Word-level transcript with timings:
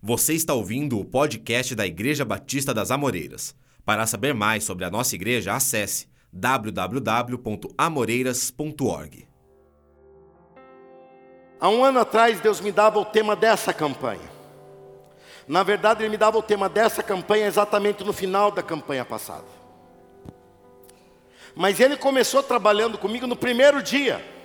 Você 0.00 0.32
está 0.32 0.54
ouvindo 0.54 1.00
o 1.00 1.04
podcast 1.04 1.74
da 1.74 1.84
Igreja 1.84 2.24
Batista 2.24 2.72
das 2.72 2.92
Amoreiras. 2.92 3.52
Para 3.84 4.06
saber 4.06 4.32
mais 4.32 4.62
sobre 4.62 4.84
a 4.84 4.90
nossa 4.90 5.16
igreja, 5.16 5.52
acesse 5.52 6.06
www.amoreiras.org. 6.32 9.28
Há 11.60 11.68
um 11.68 11.84
ano 11.84 11.98
atrás, 11.98 12.38
Deus 12.38 12.60
me 12.60 12.70
dava 12.70 13.00
o 13.00 13.04
tema 13.04 13.34
dessa 13.34 13.72
campanha. 13.72 14.30
Na 15.48 15.64
verdade, 15.64 16.04
Ele 16.04 16.10
me 16.10 16.16
dava 16.16 16.38
o 16.38 16.42
tema 16.42 16.68
dessa 16.68 17.02
campanha 17.02 17.48
exatamente 17.48 18.04
no 18.04 18.12
final 18.12 18.52
da 18.52 18.62
campanha 18.62 19.04
passada. 19.04 19.46
Mas 21.56 21.80
Ele 21.80 21.96
começou 21.96 22.40
trabalhando 22.40 22.98
comigo 22.98 23.26
no 23.26 23.34
primeiro 23.34 23.82
dia. 23.82 24.37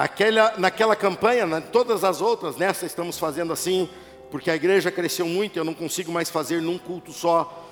Aquela, 0.00 0.54
naquela 0.56 0.94
campanha, 0.94 1.44
na, 1.44 1.60
todas 1.60 2.04
as 2.04 2.20
outras, 2.20 2.56
nessa 2.56 2.86
estamos 2.86 3.18
fazendo 3.18 3.52
assim, 3.52 3.90
porque 4.30 4.48
a 4.48 4.54
igreja 4.54 4.92
cresceu 4.92 5.26
muito, 5.26 5.58
eu 5.58 5.64
não 5.64 5.74
consigo 5.74 6.12
mais 6.12 6.30
fazer 6.30 6.62
num 6.62 6.78
culto 6.78 7.12
só 7.12 7.66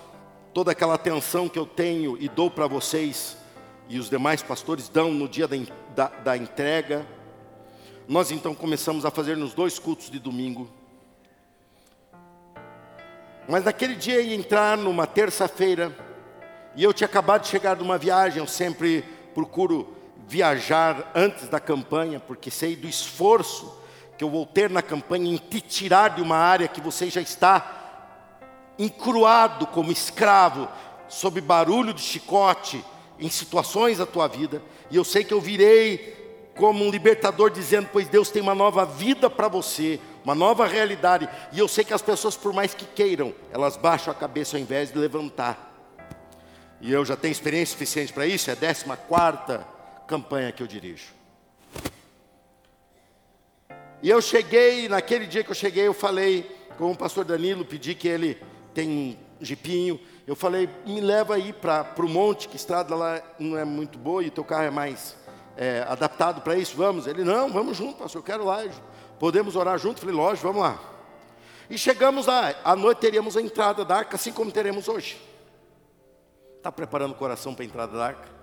toda 0.53 0.73
aquela 0.73 0.95
atenção 0.95 1.49
que 1.49 1.57
eu 1.57 1.65
tenho 1.65 2.17
e 2.21 2.29
dou 2.29 2.51
para 2.51 2.67
vocês, 2.67 3.37
e 3.89 3.97
os 3.97 4.11
demais 4.11 4.43
pastores 4.43 4.89
dão 4.89 5.13
no 5.13 5.29
dia 5.29 5.47
da, 5.47 5.57
da, 5.95 6.09
da 6.09 6.37
entrega. 6.37 7.07
Nós 8.09 8.33
então 8.33 8.57
começamos 8.57 9.05
a 9.05 9.11
fazer 9.13 9.37
nos 9.37 9.55
dois 9.55 9.79
cultos 9.79 10.11
de 10.11 10.19
domingo. 10.19 10.69
Mas 13.49 13.63
naquele 13.63 13.95
dia 13.95 14.21
ia 14.21 14.35
entrar 14.35 14.77
numa 14.77 15.07
terça-feira, 15.07 15.97
e 16.75 16.83
eu 16.83 16.93
tinha 16.93 17.07
acabado 17.07 17.43
de 17.43 17.49
chegar 17.51 17.77
de 17.77 17.85
uma 17.85 17.97
viagem, 17.97 18.41
eu 18.41 18.49
sempre 18.49 19.05
procuro 19.33 19.96
viajar 20.27 21.13
antes 21.15 21.49
da 21.49 21.61
campanha, 21.61 22.19
porque 22.19 22.51
sei 22.51 22.75
do 22.75 22.89
esforço 22.89 23.73
que 24.19 24.25
eu 24.25 24.31
vou 24.31 24.47
ter 24.47 24.71
na 24.71 24.83
campanha 24.83 25.31
em 25.31 25.37
te 25.37 25.61
tirar 25.61 26.11
de 26.11 26.23
uma 26.23 26.37
área 26.37 26.69
que 26.69 26.81
você 26.81 27.09
já 27.09 27.21
está 27.21 28.75
encruado 28.79 29.67
como 29.67 29.93
escravo, 29.93 30.69
sob 31.09 31.41
barulho 31.41 31.93
de 31.93 32.01
chicote, 32.01 32.85
em 33.19 33.31
situações 33.31 33.99
da 33.99 34.05
tua 34.05 34.27
vida, 34.27 34.63
e 34.91 34.97
eu 34.97 35.05
sei 35.05 35.25
que 35.25 35.33
eu 35.33 35.41
virei 35.41 36.51
como 36.55 36.85
um 36.85 36.91
libertador 36.91 37.51
dizendo: 37.51 37.89
Pois 37.93 38.09
Deus 38.09 38.31
tem 38.31 38.43
uma 38.43 38.55
nova 38.55 38.85
vida 38.85 39.31
para 39.31 39.49
você, 39.49 39.99
uma 40.25 40.35
nova 40.35 40.67
realidade, 40.67 41.29
e 41.53 41.59
eu 41.59 41.69
sei 41.69 41.85
que 41.85 41.95
as 41.95 42.03
pessoas, 42.03 42.37
por 42.37 42.53
mais 42.53 42.75
que 42.75 42.85
queiram, 42.85 43.33
elas 43.53 43.77
baixam 43.77 44.13
a 44.13 44.15
cabeça 44.15 44.57
ao 44.57 44.61
invés 44.61 44.93
de 44.93 44.99
levantar. 44.99 45.73
E 46.81 46.93
eu 46.93 47.05
já 47.05 47.17
tenho 47.17 47.33
experiência 47.33 47.73
suficiente 47.73 48.13
para 48.13 48.27
isso, 48.27 48.51
é 48.51 48.53
a 48.53 48.57
décima 48.57 48.97
quarta 48.97 49.76
campanha 50.07 50.53
que 50.53 50.63
eu 50.63 50.67
dirijo. 50.67 51.13
E 54.03 54.11
eu 54.11 54.21
cheguei, 54.21 54.89
naquele 54.89 55.27
dia 55.27 55.43
que 55.43 55.51
eu 55.51 55.55
cheguei, 55.55 55.87
eu 55.87 55.95
falei 55.95 56.43
com 56.79 56.93
o 56.93 56.97
pastor 56.97 57.25
Danilo, 57.25 57.65
pedi 57.65 57.95
que 57.95 58.07
ele 58.07 58.41
tem 58.75 58.89
um 58.89 59.17
jipinho. 59.41 59.99
Eu 60.27 60.37
falei, 60.37 60.69
me 60.85 61.01
leva 61.01 61.35
aí 61.35 61.53
para 61.53 61.93
o 61.99 62.09
monte, 62.09 62.49
que 62.49 62.57
estrada 62.57 62.95
lá 62.95 63.23
não 63.39 63.57
é 63.57 63.65
muito 63.65 63.99
boa 63.99 64.23
e 64.23 64.31
teu 64.31 64.45
carro 64.45 64.65
é 64.65 64.71
mais 64.71 65.17
é, 65.57 65.85
adaptado 65.89 66.43
para 66.43 66.57
isso, 66.57 66.77
vamos. 66.77 67.07
Ele, 67.07 67.25
não, 67.25 67.51
vamos 67.51 67.77
junto, 67.77 67.99
pastor, 67.99 68.21
eu 68.21 68.25
quero 68.25 68.45
lá. 68.45 68.63
Podemos 69.19 69.57
orar 69.57 69.79
junto? 69.79 69.97
Eu 69.97 70.01
falei, 70.01 70.15
lógico, 70.15 70.47
vamos 70.47 70.63
lá. 70.63 70.79
E 71.69 71.77
chegamos 71.77 72.27
lá, 72.27 72.55
à 72.63 72.77
noite 72.77 72.99
teríamos 72.99 73.37
a 73.37 73.43
entrada 73.43 73.85
da 73.85 73.97
arca, 73.97 74.17
assim 74.17 74.31
como 74.31 74.53
teremos 74.53 74.89
hoje. 74.89 75.21
Está 76.59 76.71
preparando 76.71 77.13
o 77.13 77.17
coração 77.17 77.55
para 77.55 77.65
a 77.65 77.67
entrada 77.67 77.97
da 77.97 78.07
arca? 78.07 78.36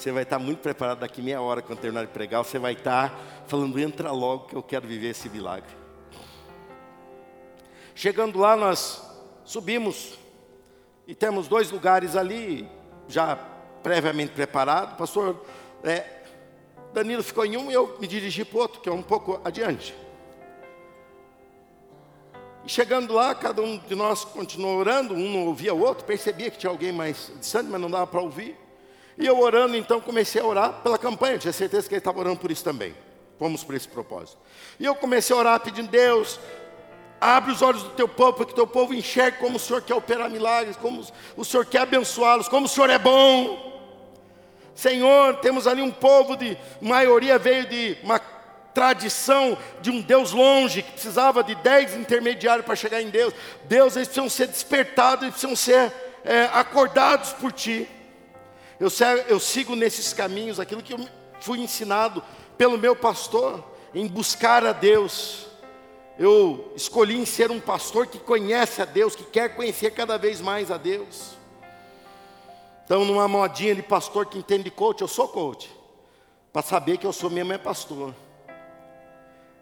Você 0.00 0.10
vai 0.10 0.22
estar 0.22 0.38
muito 0.38 0.60
preparado 0.60 1.00
daqui 1.00 1.20
meia 1.20 1.42
hora 1.42 1.60
quando 1.60 1.78
terminar 1.78 2.06
de 2.06 2.10
pregar. 2.10 2.42
Você 2.42 2.58
vai 2.58 2.72
estar 2.72 3.20
falando, 3.46 3.78
entra 3.78 4.10
logo 4.10 4.46
que 4.46 4.56
eu 4.56 4.62
quero 4.62 4.88
viver 4.88 5.08
esse 5.08 5.28
milagre. 5.28 5.68
Chegando 7.94 8.38
lá, 8.38 8.56
nós 8.56 9.02
subimos 9.44 10.18
e 11.06 11.14
temos 11.14 11.48
dois 11.48 11.70
lugares 11.70 12.16
ali, 12.16 12.66
já 13.08 13.36
previamente 13.82 14.32
preparados. 14.32 14.96
Pastor 14.96 15.44
é, 15.84 16.22
Danilo 16.94 17.22
ficou 17.22 17.44
em 17.44 17.58
um 17.58 17.70
e 17.70 17.74
eu 17.74 17.98
me 18.00 18.06
dirigi 18.06 18.42
para 18.42 18.56
o 18.56 18.60
outro, 18.62 18.80
que 18.80 18.88
é 18.88 18.92
um 18.92 19.02
pouco 19.02 19.38
adiante. 19.44 19.94
E 22.64 22.70
chegando 22.70 23.12
lá, 23.12 23.34
cada 23.34 23.60
um 23.60 23.76
de 23.76 23.94
nós 23.94 24.24
continuou 24.24 24.78
orando, 24.78 25.12
um 25.12 25.30
não 25.30 25.46
ouvia 25.48 25.74
o 25.74 25.80
outro, 25.82 26.06
percebia 26.06 26.50
que 26.50 26.56
tinha 26.56 26.70
alguém 26.70 26.90
mais 26.90 27.30
distante, 27.38 27.68
mas 27.68 27.78
não 27.78 27.90
dava 27.90 28.06
para 28.06 28.22
ouvir. 28.22 28.69
E 29.18 29.26
eu 29.26 29.38
orando, 29.38 29.76
então 29.76 30.00
comecei 30.00 30.40
a 30.40 30.44
orar 30.44 30.72
pela 30.82 30.98
campanha, 30.98 31.38
tinha 31.38 31.52
certeza 31.52 31.88
que 31.88 31.94
ele 31.94 32.00
estava 32.00 32.18
orando 32.18 32.38
por 32.38 32.50
isso 32.50 32.64
também. 32.64 32.94
Fomos 33.38 33.64
por 33.64 33.74
esse 33.74 33.88
propósito. 33.88 34.38
E 34.78 34.84
eu 34.84 34.94
comecei 34.94 35.34
a 35.34 35.38
orar 35.38 35.60
pedindo, 35.60 35.90
Deus, 35.90 36.38
abre 37.20 37.52
os 37.52 37.62
olhos 37.62 37.82
do 37.82 37.90
teu 37.90 38.08
povo, 38.08 38.34
para 38.34 38.46
que 38.46 38.54
teu 38.54 38.66
povo 38.66 38.94
enxergue 38.94 39.38
como 39.38 39.56
o 39.56 39.60
Senhor 39.60 39.82
quer 39.82 39.94
operar 39.94 40.30
milagres, 40.30 40.76
como 40.76 41.04
o 41.36 41.44
Senhor 41.44 41.66
quer 41.66 41.82
abençoá-los, 41.82 42.48
como 42.48 42.66
o 42.66 42.68
Senhor 42.68 42.88
é 42.88 42.98
bom. 42.98 43.68
Senhor, 44.74 45.36
temos 45.36 45.66
ali 45.66 45.82
um 45.82 45.90
povo 45.90 46.36
de 46.36 46.56
maioria 46.80 47.38
veio 47.38 47.66
de 47.66 47.98
uma 48.02 48.18
tradição 48.72 49.58
de 49.82 49.90
um 49.90 50.00
Deus 50.00 50.32
longe, 50.32 50.82
que 50.82 50.92
precisava 50.92 51.42
de 51.42 51.54
dez 51.56 51.94
intermediários 51.94 52.64
para 52.64 52.76
chegar 52.76 53.02
em 53.02 53.10
Deus. 53.10 53.34
Deus, 53.64 53.96
eles 53.96 54.08
precisam 54.08 54.30
ser 54.30 54.46
despertados, 54.46 55.22
eles 55.22 55.34
precisam 55.34 55.56
ser 55.56 55.92
é, 56.24 56.48
acordados 56.52 57.32
por 57.34 57.52
Ti. 57.52 57.88
Eu, 58.80 58.88
eu 59.28 59.38
sigo 59.38 59.76
nesses 59.76 60.14
caminhos 60.14 60.58
aquilo 60.58 60.82
que 60.82 60.94
eu 60.94 61.08
fui 61.38 61.60
ensinado 61.60 62.24
pelo 62.56 62.78
meu 62.78 62.96
pastor, 62.96 63.62
em 63.94 64.06
buscar 64.06 64.64
a 64.64 64.72
Deus. 64.72 65.46
Eu 66.18 66.72
escolhi 66.74 67.18
em 67.18 67.26
ser 67.26 67.50
um 67.50 67.60
pastor 67.60 68.06
que 68.06 68.18
conhece 68.18 68.80
a 68.80 68.86
Deus, 68.86 69.14
que 69.14 69.24
quer 69.24 69.54
conhecer 69.54 69.90
cada 69.90 70.16
vez 70.16 70.40
mais 70.40 70.70
a 70.70 70.78
Deus. 70.78 71.32
Então, 72.84 73.04
numa 73.04 73.28
modinha 73.28 73.74
de 73.74 73.82
pastor 73.82 74.26
que 74.26 74.38
entende 74.38 74.70
coach, 74.70 75.02
eu 75.02 75.08
sou 75.08 75.28
coach. 75.28 75.70
Para 76.52 76.62
saber 76.62 76.96
que 76.96 77.06
eu 77.06 77.12
sou 77.12 77.30
mesmo 77.30 77.52
é 77.52 77.58
pastor. 77.58 78.14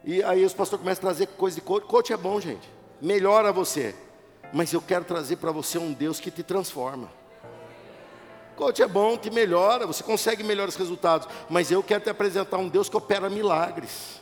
E 0.04 0.22
aí 0.22 0.44
os 0.44 0.54
pastores 0.54 0.82
começam 0.82 1.02
a 1.02 1.12
trazer 1.12 1.26
coisa 1.26 1.56
de 1.56 1.60
coach. 1.60 1.86
Coach 1.86 2.12
é 2.12 2.16
bom, 2.16 2.40
gente. 2.40 2.68
Melhora 3.02 3.52
você. 3.52 3.94
Mas 4.52 4.72
eu 4.72 4.80
quero 4.80 5.04
trazer 5.04 5.36
para 5.36 5.52
você 5.52 5.76
um 5.76 5.92
Deus 5.92 6.20
que 6.20 6.30
te 6.30 6.42
transforma. 6.42 7.17
Coach 8.58 8.82
é 8.82 8.88
bom, 8.88 9.16
te 9.16 9.30
melhora, 9.30 9.86
você 9.86 10.02
consegue 10.02 10.42
melhores 10.42 10.74
resultados. 10.74 11.28
Mas 11.48 11.70
eu 11.70 11.80
quero 11.80 12.02
te 12.02 12.10
apresentar 12.10 12.58
um 12.58 12.68
Deus 12.68 12.88
que 12.88 12.96
opera 12.96 13.30
milagres. 13.30 14.20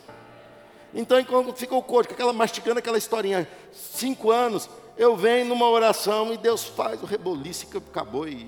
Então, 0.93 1.19
enquanto 1.19 1.55
fica 1.55 1.73
o 1.73 1.81
coach, 1.81 2.11
aquela 2.11 2.31
mastigando 2.31 2.77
aquela 2.77 2.99
historinha, 2.99 3.49
cinco 3.73 4.29
anos, 4.29 4.69
eu 4.95 5.17
venho 5.17 5.47
numa 5.47 5.67
oração 5.67 6.31
e 6.31 6.37
Deus 6.37 6.63
faz 6.63 7.01
o 7.01 7.07
reboliço 7.07 7.65
que 7.65 7.77
acabou 7.77 8.27
e. 8.27 8.47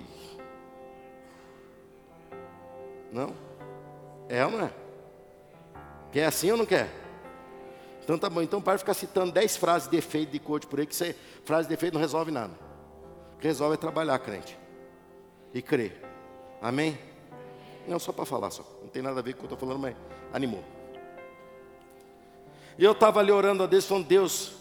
Não? 3.12 3.34
É 4.30 4.46
ou 4.46 4.52
não 4.52 4.66
é? 4.66 4.72
Quer 6.12 6.26
assim 6.26 6.52
ou 6.52 6.58
não 6.58 6.68
quer? 6.68 6.88
Então 8.04 8.16
tá 8.16 8.30
bom, 8.30 8.44
então 8.44 8.62
para 8.62 8.76
de 8.76 8.80
ficar 8.80 8.94
citando 8.94 9.32
dez 9.32 9.58
frases 9.58 9.88
de 9.88 9.98
efeito 9.98 10.32
de 10.32 10.40
coach 10.40 10.68
por 10.68 10.80
aí, 10.80 10.86
que 10.86 10.96
você, 10.96 11.16
frase 11.44 11.68
de 11.68 11.74
efeito 11.74 11.96
não 11.96 12.02
resolve 12.02 12.30
nada. 12.30 12.54
O 13.36 13.40
que 13.40 13.48
resolve 13.48 13.74
é 13.74 13.78
trabalhar, 13.78 14.20
crente 14.20 14.69
e 15.54 15.62
crer. 15.62 16.02
Amém? 16.62 16.98
Não, 17.88 17.98
só 18.00 18.12
para 18.12 18.26
falar, 18.26 18.52
só. 18.52 18.64
Não 18.82 18.90
tem 18.90 19.02
nada 19.02 19.20
a 19.20 19.24
ver 19.24 19.34
com 19.34 19.40
o 19.40 19.48
que 19.48 19.54
eu 19.54 19.56
estou 19.56 19.68
falando, 19.68 19.82
mas 19.82 19.96
animou. 20.34 20.64
E 22.78 22.84
eu 22.84 22.92
estava 22.92 23.20
ali 23.20 23.32
orando 23.32 23.64
a 23.64 23.66
Deus, 23.66 23.86
falando, 23.86 24.08
Deus, 24.08 24.54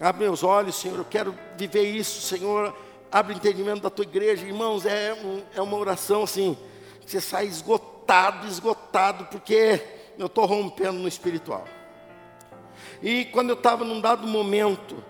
abre 0.00 0.24
meus 0.24 0.44
olhos, 0.44 0.76
Senhor, 0.76 0.98
eu 0.98 1.04
quero 1.04 1.34
viver 1.56 1.82
isso, 1.82 2.20
Senhor, 2.20 2.74
abre 3.10 3.34
o 3.34 3.36
entendimento 3.36 3.82
da 3.82 3.90
tua 3.90 4.04
igreja. 4.04 4.46
Irmãos, 4.46 4.86
é, 4.86 5.14
um, 5.14 5.42
é 5.54 5.60
uma 5.60 5.76
oração 5.76 6.22
assim, 6.22 6.56
que 7.00 7.10
você 7.10 7.20
sai 7.20 7.46
esgotado, 7.46 8.46
esgotado, 8.46 9.24
porque 9.26 9.82
eu 10.18 10.26
estou 10.26 10.44
rompendo 10.44 10.98
no 10.98 11.08
espiritual. 11.08 11.64
E 13.02 13.24
quando 13.26 13.50
eu 13.50 13.56
estava 13.56 13.84
num 13.84 14.00
dado 14.00 14.26
momento, 14.26 15.02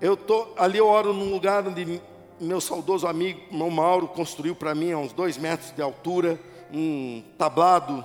eu 0.00 0.16
tô 0.16 0.48
ali 0.56 0.78
eu 0.78 0.86
oro 0.86 1.12
num 1.12 1.30
lugar 1.30 1.66
onde 1.66 2.00
meu 2.40 2.58
saudoso 2.58 3.06
amigo, 3.06 3.38
irmão 3.50 3.70
Mauro, 3.70 4.08
construiu 4.08 4.56
para 4.56 4.74
mim 4.74 4.92
a 4.92 4.98
uns 4.98 5.12
dois 5.12 5.36
metros 5.36 5.72
de 5.72 5.82
altura, 5.82 6.40
um 6.72 7.22
tablado. 7.36 8.02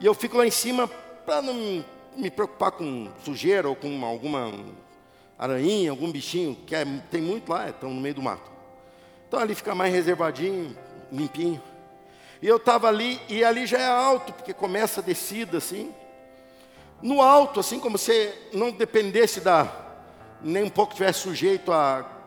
E 0.00 0.06
eu 0.06 0.12
fico 0.14 0.36
lá 0.36 0.44
em 0.44 0.50
cima 0.50 0.88
para 1.24 1.40
não 1.40 1.84
me 2.16 2.28
preocupar 2.28 2.72
com 2.72 3.08
sujeira 3.24 3.68
ou 3.68 3.76
com 3.76 4.04
alguma 4.04 4.52
aranha, 5.38 5.92
algum 5.92 6.10
bichinho, 6.10 6.56
que 6.66 6.74
é, 6.74 6.84
tem 7.08 7.22
muito 7.22 7.50
lá, 7.50 7.68
estão 7.68 7.90
no 7.90 8.00
meio 8.00 8.16
do 8.16 8.22
mato. 8.22 8.50
Então 9.28 9.38
ali 9.38 9.54
fica 9.54 9.76
mais 9.76 9.94
reservadinho, 9.94 10.76
limpinho. 11.12 11.62
E 12.42 12.48
eu 12.48 12.56
estava 12.56 12.88
ali, 12.88 13.20
e 13.28 13.44
ali 13.44 13.64
já 13.64 13.78
é 13.78 13.86
alto, 13.86 14.32
porque 14.32 14.52
começa 14.52 15.00
a 15.00 15.04
descida 15.04 15.58
assim. 15.58 15.94
No 17.00 17.22
alto, 17.22 17.60
assim 17.60 17.78
como 17.78 17.96
se 17.96 18.34
não 18.52 18.72
dependesse 18.72 19.40
da, 19.40 19.70
nem 20.42 20.64
um 20.64 20.70
pouco 20.70 20.94
tivesse 20.94 21.20
sujeito 21.20 21.70
a 21.70 22.19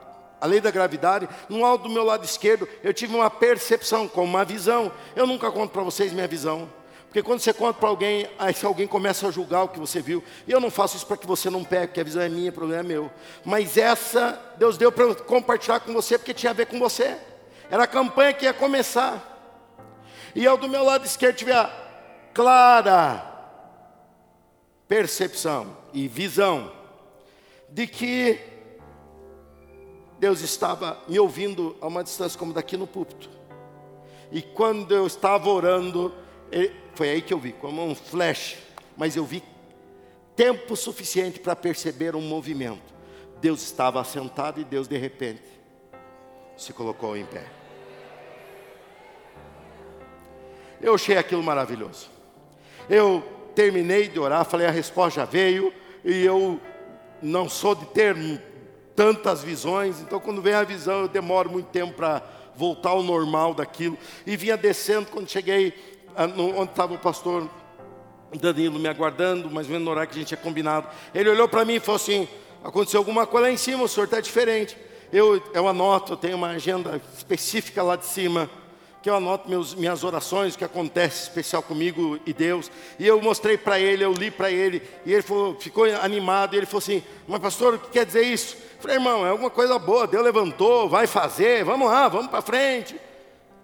a 0.43 0.45
lei 0.45 0.59
da 0.59 0.69
gravidade, 0.69 1.29
no 1.47 1.63
alto 1.63 1.83
do 1.83 1.89
meu 1.89 2.03
lado 2.03 2.25
esquerdo, 2.25 2.67
eu 2.83 2.93
tive 2.93 3.15
uma 3.15 3.29
percepção, 3.29 4.09
com 4.09 4.25
uma 4.25 4.43
visão. 4.43 4.91
Eu 5.15 5.25
nunca 5.25 5.49
conto 5.49 5.71
para 5.71 5.83
vocês 5.83 6.11
minha 6.11 6.27
visão, 6.27 6.69
Porque 7.05 7.23
quando 7.23 7.39
você 7.39 7.53
conta 7.53 7.79
para 7.79 7.87
alguém, 7.87 8.27
aí 8.37 8.53
alguém 8.63 8.85
começa 8.85 9.25
a 9.25 9.31
julgar 9.31 9.63
o 9.63 9.69
que 9.69 9.79
você 9.79 10.01
viu, 10.01 10.21
e 10.45 10.51
eu 10.51 10.59
não 10.59 10.69
faço 10.69 10.97
isso 10.97 11.07
para 11.07 11.15
que 11.15 11.25
você 11.25 11.49
não 11.49 11.63
pegue, 11.63 11.87
porque 11.87 12.01
a 12.01 12.03
visão 12.03 12.21
é 12.21 12.27
minha, 12.27 12.49
o 12.49 12.53
problema 12.53 12.81
é 12.81 12.83
meu. 12.83 13.09
Mas 13.45 13.77
essa, 13.77 14.37
Deus 14.57 14.77
deu 14.77 14.91
para 14.91 15.15
compartilhar 15.15 15.79
com 15.79 15.93
você, 15.93 16.17
porque 16.17 16.33
tinha 16.33 16.49
a 16.49 16.53
ver 16.53 16.65
com 16.65 16.77
você. 16.77 17.15
Era 17.71 17.83
a 17.83 17.87
campanha 17.87 18.33
que 18.33 18.43
ia 18.43 18.53
começar. 18.53 19.23
E 20.35 20.43
eu 20.43 20.57
do 20.57 20.67
meu 20.67 20.83
lado 20.83 21.05
esquerdo 21.05 21.37
tive 21.37 21.53
a 21.53 21.71
clara 22.33 23.31
percepção 24.89 25.77
e 25.93 26.05
visão 26.05 26.69
de 27.69 27.87
que 27.87 28.52
Deus 30.23 30.39
estava 30.39 30.97
me 31.05 31.19
ouvindo 31.19 31.75
a 31.81 31.87
uma 31.87 32.01
distância 32.01 32.39
como 32.39 32.53
daqui 32.53 32.77
no 32.77 32.87
púlpito. 32.87 33.29
E 34.31 34.41
quando 34.41 34.95
eu 34.95 35.05
estava 35.05 35.49
orando, 35.49 36.13
foi 36.95 37.09
aí 37.09 37.21
que 37.21 37.33
eu 37.33 37.37
vi, 37.37 37.51
como 37.51 37.83
um 37.83 37.93
flash, 37.93 38.57
mas 38.95 39.17
eu 39.17 39.25
vi 39.25 39.43
tempo 40.33 40.77
suficiente 40.77 41.41
para 41.41 41.57
perceber 41.57 42.15
um 42.15 42.21
movimento. 42.21 42.93
Deus 43.41 43.61
estava 43.63 43.99
assentado 43.99 44.61
e 44.61 44.63
Deus 44.63 44.87
de 44.87 44.95
repente 44.95 45.43
se 46.55 46.71
colocou 46.71 47.17
em 47.17 47.25
pé. 47.25 47.43
Eu 50.81 50.95
achei 50.95 51.17
aquilo 51.17 51.43
maravilhoso. 51.43 52.09
Eu 52.89 53.21
terminei 53.53 54.07
de 54.07 54.21
orar, 54.21 54.45
falei, 54.45 54.67
a 54.67 54.71
resposta 54.71 55.19
já 55.19 55.25
veio, 55.25 55.73
e 56.01 56.23
eu 56.23 56.61
não 57.21 57.49
sou 57.49 57.75
de 57.75 57.85
ter 57.87 58.15
tantas 58.95 59.43
visões, 59.43 59.99
então 60.01 60.19
quando 60.19 60.41
vem 60.41 60.53
a 60.53 60.63
visão 60.63 61.01
eu 61.01 61.07
demoro 61.07 61.49
muito 61.49 61.67
tempo 61.67 61.93
para 61.93 62.21
voltar 62.55 62.91
ao 62.91 63.03
normal 63.03 63.53
daquilo. 63.53 63.97
E 64.25 64.37
vinha 64.37 64.55
descendo, 64.55 65.07
quando 65.07 65.29
cheguei 65.29 65.73
onde 66.55 66.71
estava 66.71 66.93
o 66.93 66.99
pastor 66.99 67.49
Danilo 68.39 68.79
me 68.79 68.87
aguardando, 68.87 69.49
mas 69.51 69.67
vendo 69.67 69.83
no 69.83 69.91
horário 69.91 70.09
que 70.09 70.15
a 70.15 70.19
gente 70.19 70.29
tinha 70.29 70.37
combinado. 70.37 70.87
Ele 71.13 71.29
olhou 71.29 71.47
para 71.47 71.65
mim 71.65 71.75
e 71.75 71.79
falou 71.79 71.97
assim: 71.97 72.27
aconteceu 72.63 72.99
alguma 72.99 73.25
coisa 73.25 73.47
lá 73.47 73.53
em 73.53 73.57
cima, 73.57 73.83
o 73.83 73.87
senhor 73.87 74.05
está 74.05 74.19
diferente. 74.19 74.77
Eu, 75.11 75.41
eu 75.53 75.67
anoto, 75.67 76.13
eu 76.13 76.17
tenho 76.17 76.35
uma 76.35 76.49
agenda 76.49 76.99
específica 77.15 77.83
lá 77.83 77.95
de 77.95 78.05
cima, 78.05 78.49
que 79.03 79.09
eu 79.09 79.17
anoto 79.17 79.50
meus, 79.50 79.75
minhas 79.75 80.01
orações, 80.05 80.55
o 80.55 80.57
que 80.57 80.63
acontece 80.63 81.23
especial 81.23 81.61
comigo 81.61 82.17
e 82.25 82.31
Deus. 82.31 82.71
E 82.97 83.05
eu 83.05 83.21
mostrei 83.21 83.57
para 83.57 83.77
ele, 83.77 84.05
eu 84.05 84.13
li 84.13 84.31
para 84.31 84.50
ele, 84.50 84.81
e 85.05 85.11
ele 85.11 85.21
falou, 85.21 85.59
ficou 85.59 85.83
animado, 86.01 86.53
e 86.53 86.57
ele 86.57 86.65
falou 86.65 86.79
assim: 86.79 87.03
Mas 87.27 87.41
pastor, 87.41 87.73
o 87.73 87.79
que 87.79 87.89
quer 87.89 88.05
dizer 88.05 88.21
isso? 88.21 88.55
Eu 88.55 88.81
falei, 88.81 88.95
irmão, 88.95 89.25
é 89.25 89.29
alguma 89.29 89.50
coisa 89.50 89.77
boa, 89.77 90.07
Deus 90.07 90.23
levantou, 90.23 90.88
vai 90.88 91.05
fazer, 91.05 91.65
vamos 91.65 91.89
lá, 91.89 92.07
vamos 92.07 92.31
para 92.31 92.41
frente. 92.41 92.97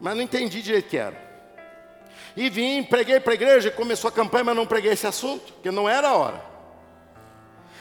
Mas 0.01 0.13
não 0.13 0.21
entendi 0.21 0.61
direito 0.61 0.87
o 0.87 0.89
que 0.89 0.97
era. 0.97 1.29
E 2.35 2.49
vim, 2.49 2.83
preguei 2.83 3.21
para 3.21 3.31
a 3.31 3.35
igreja, 3.35 3.71
começou 3.71 4.09
a 4.09 4.11
campanha, 4.11 4.43
mas 4.43 4.55
não 4.57 4.67
preguei 4.67 4.91
esse 4.91 5.07
assunto, 5.07 5.53
porque 5.53 5.71
não 5.71 5.87
era 5.87 6.09
a 6.09 6.15
hora. 6.17 6.43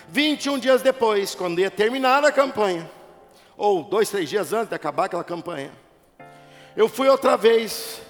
21 0.07 0.61
dias 0.61 0.81
depois, 0.81 1.35
quando 1.35 1.59
ia 1.59 1.73
terminar 1.73 2.25
a 2.25 2.31
campanha, 2.31 2.89
ou 3.57 3.83
dois, 3.83 4.09
três 4.09 4.31
dias 4.31 4.53
antes 4.53 4.69
de 4.69 4.77
acabar 4.77 5.07
aquela 5.07 5.25
campanha, 5.25 5.73
eu 6.79 6.89
fui 6.89 7.09
outra 7.09 7.37
vez 7.37 8.01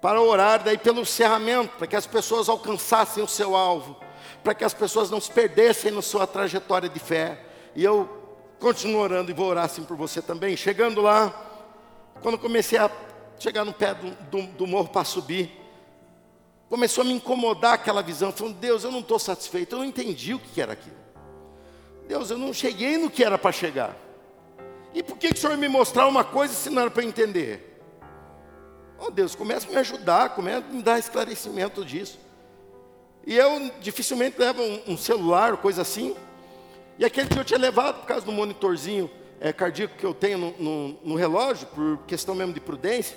para 0.00 0.22
orar 0.22 0.62
daí 0.62 0.78
pelo 0.78 1.04
cerramento, 1.04 1.76
para 1.76 1.88
que 1.88 1.96
as 1.96 2.06
pessoas 2.06 2.48
alcançassem 2.48 3.20
o 3.20 3.26
seu 3.26 3.56
alvo, 3.56 3.98
para 4.44 4.54
que 4.54 4.62
as 4.62 4.72
pessoas 4.72 5.10
não 5.10 5.20
se 5.20 5.28
perdessem 5.28 5.90
na 5.90 6.00
sua 6.00 6.24
trajetória 6.24 6.88
de 6.88 7.00
fé. 7.00 7.44
E 7.74 7.82
eu 7.82 8.08
continuo 8.60 9.00
orando 9.00 9.28
e 9.28 9.34
vou 9.34 9.48
orar 9.48 9.64
assim 9.64 9.82
por 9.82 9.96
você 9.96 10.22
também. 10.22 10.56
Chegando 10.56 11.00
lá, 11.00 11.34
quando 12.22 12.38
comecei 12.38 12.78
a 12.78 12.88
chegar 13.40 13.64
no 13.64 13.72
pé 13.72 13.92
do, 13.92 14.10
do, 14.30 14.46
do 14.52 14.66
morro 14.68 14.90
para 14.90 15.02
subir, 15.02 15.50
começou 16.70 17.02
a 17.02 17.04
me 17.04 17.14
incomodar 17.14 17.72
aquela 17.72 18.04
visão, 18.04 18.30
falando, 18.30 18.54
Deus, 18.54 18.84
eu 18.84 18.92
não 18.92 19.00
estou 19.00 19.18
satisfeito, 19.18 19.74
eu 19.74 19.80
não 19.80 19.84
entendi 19.84 20.32
o 20.32 20.38
que 20.38 20.60
era 20.60 20.74
aquilo. 20.74 20.94
Deus, 22.06 22.30
eu 22.30 22.38
não 22.38 22.54
cheguei 22.54 22.98
no 22.98 23.10
que 23.10 23.24
era 23.24 23.36
para 23.36 23.50
chegar. 23.50 23.96
E 24.94 25.02
por 25.02 25.18
que, 25.18 25.28
que 25.28 25.34
o 25.34 25.36
Senhor 25.36 25.56
me 25.58 25.68
mostrar 25.68 26.06
uma 26.06 26.22
coisa 26.22 26.54
se 26.54 26.70
não 26.70 26.82
era 26.82 26.90
para 26.90 27.04
entender? 27.04 27.82
Oh 28.96 29.10
Deus, 29.10 29.34
comece 29.34 29.66
a 29.66 29.70
me 29.70 29.76
ajudar, 29.76 30.30
comece 30.30 30.64
a 30.70 30.72
me 30.72 30.82
dar 30.82 30.98
esclarecimento 31.00 31.84
disso. 31.84 32.18
E 33.26 33.36
eu 33.36 33.70
dificilmente 33.80 34.38
levo 34.38 34.62
um, 34.62 34.92
um 34.92 34.96
celular, 34.96 35.56
coisa 35.56 35.82
assim. 35.82 36.14
E 36.96 37.04
aquele 37.04 37.28
que 37.28 37.38
eu 37.38 37.44
tinha 37.44 37.58
levado 37.58 38.00
por 38.00 38.06
causa 38.06 38.24
do 38.24 38.30
monitorzinho 38.30 39.10
é, 39.40 39.52
cardíaco 39.52 39.96
que 39.96 40.06
eu 40.06 40.14
tenho 40.14 40.38
no, 40.38 40.50
no, 40.52 40.88
no, 41.04 41.14
relógio, 41.16 41.66
por 41.68 41.98
questão 42.06 42.34
mesmo 42.34 42.52
de 42.52 42.60
prudência, 42.60 43.16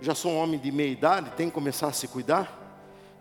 já 0.00 0.14
sou 0.14 0.30
um 0.30 0.38
homem 0.38 0.58
de 0.58 0.70
meia 0.70 0.90
idade, 0.90 1.32
tenho 1.36 1.50
que 1.50 1.54
começar 1.54 1.88
a 1.88 1.92
se 1.92 2.06
cuidar, 2.06 2.56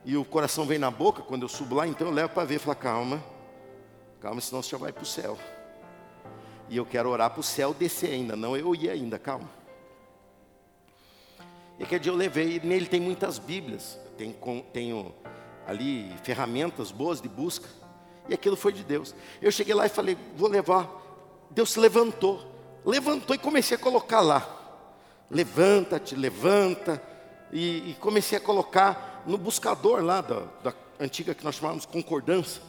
e 0.06 0.15
o 0.15 0.24
coração 0.24 0.65
vem 0.65 0.77
na 0.77 0.91
boca 0.91 1.21
quando 1.21 1.41
eu 1.41 1.50
subo 1.50 1.75
lá, 1.75 1.88
então 1.88 2.07
eu 2.07 2.13
levo 2.13 2.30
para 2.30 2.45
ver, 2.45 2.59
falo, 2.59 2.77
calma, 2.77 3.24
calma, 4.21 4.39
senão 4.39 4.62
você 4.62 4.69
já 4.69 4.77
vai 4.77 4.94
para 4.94 5.03
o 5.03 5.06
céu. 5.06 5.38
E 6.69 6.77
eu 6.77 6.86
quero 6.86 7.10
orar 7.10 7.30
para 7.31 7.39
o 7.39 7.44
céu 7.44 7.74
descer 7.74 8.12
ainda, 8.12 8.36
não 8.36 8.56
eu 8.56 8.75
ir 8.75 8.89
ainda, 8.89 9.18
calma. 9.18 9.50
E 11.77 11.83
aquele 11.83 12.00
dia 12.00 12.12
eu 12.12 12.16
levei, 12.16 12.60
nele 12.63 12.86
tem 12.86 13.00
muitas 13.00 13.39
bíblias, 13.39 13.98
tem, 14.18 14.36
tenho 14.71 15.13
ali 15.66 16.13
ferramentas 16.24 16.92
boas 16.92 17.21
de 17.21 17.27
busca, 17.27 17.68
e 18.27 18.33
aquilo 18.33 18.56
foi 18.56 18.71
de 18.71 18.83
Deus. 18.83 19.16
Eu 19.42 19.51
cheguei 19.51 19.74
lá 19.74 19.86
e 19.86 19.89
falei, 19.89 20.18
vou 20.36 20.50
levar 20.50 21.00
Deus 21.50 21.71
se 21.71 21.80
levantou, 21.80 22.45
levantou 22.86 23.36
e 23.36 23.39
comecei 23.39 23.75
a 23.75 23.80
colocar 23.80 24.22
lá. 24.22 24.48
Levanta-te, 25.30 26.15
levanta. 26.15 27.01
E, 27.51 27.92
e, 27.92 27.98
comecei 28.00 28.38
a 28.38 28.42
colocar 28.42 29.24
no 29.25 29.38
buscador 29.38 30.04
lá 30.04 30.22
da, 30.22 30.44
da 30.63 30.74
antiga 31.00 31.33
que 31.33 31.44
nós 31.44 31.56
chamávamos 31.56 31.86
concordância. 31.86 32.62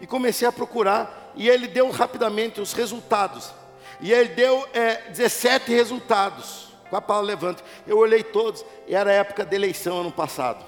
E 0.00 0.06
comecei 0.06 0.48
a 0.48 0.52
procurar, 0.52 1.23
e 1.36 1.48
ele 1.48 1.66
deu 1.66 1.90
rapidamente 1.90 2.60
os 2.60 2.72
resultados. 2.72 3.52
E 4.00 4.12
ele 4.12 4.30
deu 4.30 4.66
é, 4.72 5.10
17 5.10 5.72
resultados 5.72 6.68
com 6.90 6.96
a 6.96 7.00
palavra 7.00 7.28
levanta. 7.28 7.62
Eu 7.86 7.98
olhei 7.98 8.22
todos, 8.22 8.64
era 8.88 9.12
época 9.12 9.44
da 9.44 9.54
eleição 9.54 10.00
ano 10.00 10.12
passado. 10.12 10.64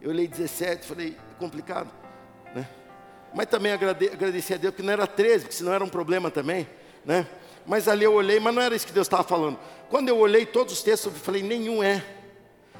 Eu 0.00 0.10
olhei 0.10 0.28
17, 0.28 0.86
falei, 0.86 1.16
complicado. 1.38 1.90
Mas 3.36 3.48
também 3.48 3.70
agrade, 3.70 4.08
agradeci 4.08 4.54
a 4.54 4.56
Deus 4.56 4.74
que 4.74 4.82
não 4.82 4.94
era 4.94 5.06
13, 5.06 5.44
porque 5.44 5.54
senão 5.54 5.74
era 5.74 5.84
um 5.84 5.90
problema 5.90 6.30
também, 6.30 6.66
né? 7.04 7.26
Mas 7.66 7.86
ali 7.86 8.02
eu 8.02 8.14
olhei, 8.14 8.40
mas 8.40 8.54
não 8.54 8.62
era 8.62 8.74
isso 8.74 8.86
que 8.86 8.94
Deus 8.94 9.06
estava 9.06 9.24
falando. 9.24 9.58
Quando 9.90 10.08
eu 10.08 10.16
olhei 10.16 10.46
todos 10.46 10.72
os 10.72 10.82
textos, 10.82 11.12
eu 11.12 11.20
falei, 11.20 11.42
nenhum 11.42 11.82
é. 11.82 12.02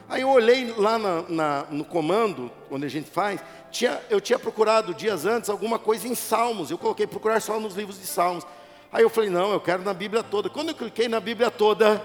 Aí 0.08 0.22
eu 0.22 0.30
olhei 0.30 0.72
lá 0.78 0.98
na, 0.98 1.22
na, 1.28 1.66
no 1.68 1.84
comando, 1.84 2.50
onde 2.70 2.86
a 2.86 2.88
gente 2.88 3.10
faz, 3.10 3.38
tinha, 3.70 4.00
eu 4.08 4.20
tinha 4.20 4.38
procurado 4.38 4.94
dias 4.94 5.24
antes 5.26 5.50
alguma 5.50 5.78
coisa 5.78 6.06
em 6.08 6.14
Salmos. 6.14 6.70
Eu 6.70 6.78
coloquei 6.78 7.06
procurar 7.06 7.40
só 7.40 7.58
nos 7.60 7.74
livros 7.74 7.98
de 7.98 8.06
Salmos. 8.06 8.46
Aí 8.92 9.02
eu 9.02 9.10
falei, 9.10 9.30
não, 9.30 9.52
eu 9.52 9.60
quero 9.60 9.82
na 9.82 9.92
Bíblia 9.92 10.22
toda. 10.22 10.48
Quando 10.48 10.70
eu 10.70 10.74
cliquei 10.74 11.08
na 11.08 11.20
Bíblia 11.20 11.50
toda, 11.50 12.02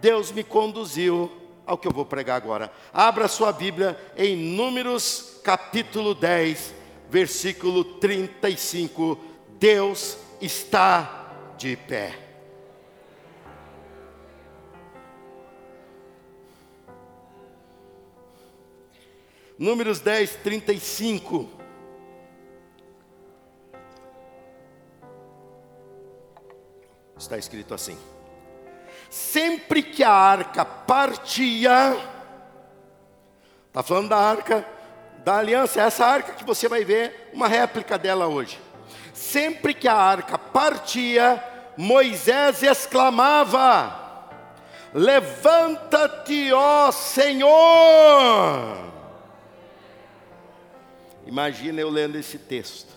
Deus 0.00 0.32
me 0.32 0.42
conduziu 0.42 1.30
ao 1.66 1.76
que 1.76 1.86
eu 1.86 1.92
vou 1.92 2.04
pregar 2.04 2.36
agora. 2.36 2.72
Abra 2.92 3.28
sua 3.28 3.52
Bíblia 3.52 3.98
em 4.16 4.36
Números 4.36 5.40
capítulo 5.42 6.14
10 6.14 6.82
versículo 7.12 7.84
35. 7.84 9.18
Deus 9.58 10.16
está 10.40 11.54
de 11.58 11.76
pé. 11.76 12.21
Números 19.62 20.00
10, 20.00 20.38
35. 20.42 21.48
Está 27.16 27.38
escrito 27.38 27.72
assim: 27.72 27.96
Sempre 29.08 29.84
que 29.84 30.02
a 30.02 30.10
arca 30.10 30.64
partia, 30.64 31.96
está 33.68 33.84
falando 33.84 34.08
da 34.08 34.16
arca 34.16 34.66
da 35.18 35.36
aliança, 35.36 35.80
é 35.80 35.84
essa 35.84 36.06
arca 36.06 36.32
que 36.32 36.42
você 36.42 36.68
vai 36.68 36.84
ver 36.84 37.30
uma 37.32 37.46
réplica 37.46 37.96
dela 37.96 38.26
hoje. 38.26 38.60
Sempre 39.14 39.74
que 39.74 39.86
a 39.86 39.94
arca 39.94 40.36
partia, 40.36 41.40
Moisés 41.76 42.64
exclamava: 42.64 44.26
Levanta-te, 44.92 46.52
ó 46.52 46.90
Senhor! 46.90 48.90
Imagina 51.26 51.80
eu 51.80 51.88
lendo 51.88 52.16
esse 52.16 52.38
texto, 52.38 52.92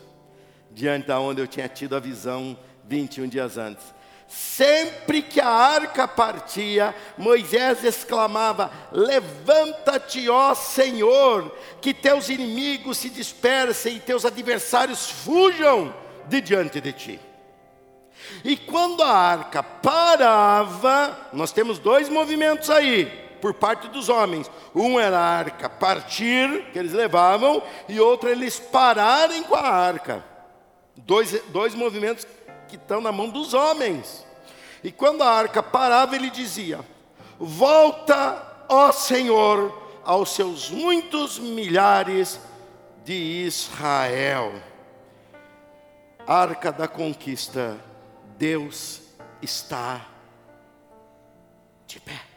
diante 0.71 1.07
da 1.07 1.19
onde 1.19 1.41
eu 1.41 1.47
tinha 1.47 1.67
tido 1.67 1.95
a 1.95 1.99
visão 1.99 2.57
21 2.85 3.27
dias 3.27 3.57
antes. 3.57 3.93
Sempre 4.27 5.21
que 5.21 5.39
a 5.39 5.47
arca 5.47 6.07
partia, 6.07 6.95
Moisés 7.17 7.83
exclamava: 7.83 8.71
Levanta-te, 8.91 10.27
ó 10.29 10.53
Senhor, 10.55 11.55
que 11.79 11.93
teus 11.93 12.29
inimigos 12.29 12.97
se 12.97 13.09
dispersem 13.09 13.97
e 13.97 13.99
teus 13.99 14.25
adversários 14.25 15.09
fujam 15.09 15.93
de 16.27 16.41
diante 16.41 16.81
de 16.81 16.91
ti. 16.91 17.19
E 18.43 18.57
quando 18.57 19.03
a 19.03 19.11
arca 19.11 19.61
parava, 19.61 21.29
nós 21.31 21.51
temos 21.51 21.77
dois 21.77 22.09
movimentos 22.09 22.69
aí. 22.69 23.24
Por 23.41 23.53
parte 23.53 23.87
dos 23.87 24.09
homens. 24.09 24.49
Um 24.73 24.99
era 24.99 25.17
a 25.17 25.37
arca 25.37 25.69
partir, 25.69 26.71
que 26.71 26.79
eles 26.79 26.93
levavam, 26.93 27.61
e 27.87 27.99
outro 27.99 28.29
eles 28.29 28.59
pararem 28.59 29.43
com 29.43 29.55
a 29.55 29.67
arca. 29.67 30.23
Dois, 30.97 31.39
dois 31.49 31.75
movimentos 31.75 32.25
que 32.67 32.75
estão 32.75 33.01
na 33.01 33.11
mão 33.11 33.29
dos 33.29 33.53
homens. 33.53 34.25
E 34.83 34.91
quando 34.91 35.23
a 35.23 35.29
arca 35.29 35.61
parava, 35.63 36.15
ele 36.15 36.29
dizia: 36.29 36.79
Volta, 37.39 38.65
ó 38.69 38.91
Senhor, 38.91 39.85
aos 40.03 40.29
seus 40.29 40.69
muitos 40.69 41.39
milhares 41.39 42.39
de 43.03 43.13
Israel. 43.13 44.53
Arca 46.27 46.71
da 46.71 46.87
conquista, 46.87 47.79
Deus 48.37 49.01
está 49.41 50.05
de 51.87 51.99
pé. 51.99 52.34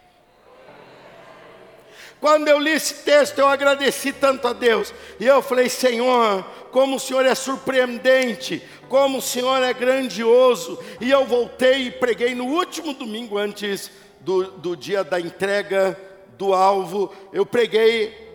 Quando 2.20 2.48
eu 2.48 2.58
li 2.58 2.70
esse 2.70 2.94
texto, 2.94 3.38
eu 3.38 3.46
agradeci 3.46 4.12
tanto 4.12 4.48
a 4.48 4.52
Deus. 4.52 4.92
E 5.20 5.26
eu 5.26 5.40
falei, 5.40 5.68
Senhor, 5.68 6.44
como 6.72 6.96
o 6.96 7.00
Senhor 7.00 7.24
é 7.24 7.34
surpreendente, 7.34 8.62
como 8.88 9.18
o 9.18 9.22
Senhor 9.22 9.62
é 9.62 9.72
grandioso. 9.72 10.78
E 11.00 11.10
eu 11.10 11.24
voltei 11.24 11.86
e 11.86 11.90
preguei 11.90 12.34
no 12.34 12.46
último 12.46 12.92
domingo 12.92 13.38
antes 13.38 13.90
do, 14.20 14.50
do 14.52 14.76
dia 14.76 15.04
da 15.04 15.20
entrega 15.20 15.98
do 16.36 16.52
alvo. 16.52 17.12
Eu 17.32 17.46
preguei 17.46 18.26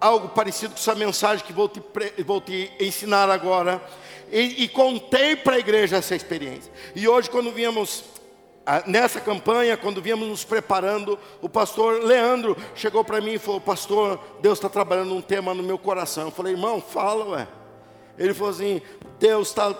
algo 0.00 0.28
parecido 0.28 0.74
com 0.74 0.80
essa 0.80 0.94
mensagem 0.94 1.44
que 1.44 1.52
vou 1.52 1.68
te, 1.68 1.82
vou 2.24 2.40
te 2.40 2.70
ensinar 2.78 3.28
agora. 3.28 3.82
E, 4.30 4.64
e 4.64 4.68
contei 4.68 5.36
para 5.36 5.56
a 5.56 5.58
igreja 5.58 5.96
essa 5.96 6.14
experiência. 6.14 6.72
E 6.94 7.06
hoje, 7.08 7.30
quando 7.30 7.52
viemos 7.52 8.04
nessa 8.86 9.20
campanha, 9.20 9.76
quando 9.76 10.02
viemos 10.02 10.28
nos 10.28 10.44
preparando, 10.44 11.18
o 11.40 11.48
pastor 11.48 12.02
Leandro 12.02 12.56
chegou 12.74 13.04
para 13.04 13.20
mim 13.20 13.34
e 13.34 13.38
falou: 13.38 13.60
Pastor, 13.60 14.18
Deus 14.40 14.58
está 14.58 14.68
trabalhando 14.68 15.14
um 15.14 15.22
tema 15.22 15.54
no 15.54 15.62
meu 15.62 15.78
coração. 15.78 16.24
Eu 16.24 16.30
falei: 16.30 16.54
Irmão, 16.54 16.80
fala, 16.80 17.24
ué. 17.26 17.48
Ele 18.18 18.34
falou 18.34 18.50
assim: 18.50 18.82
Deus 19.18 19.48
está 19.48 19.74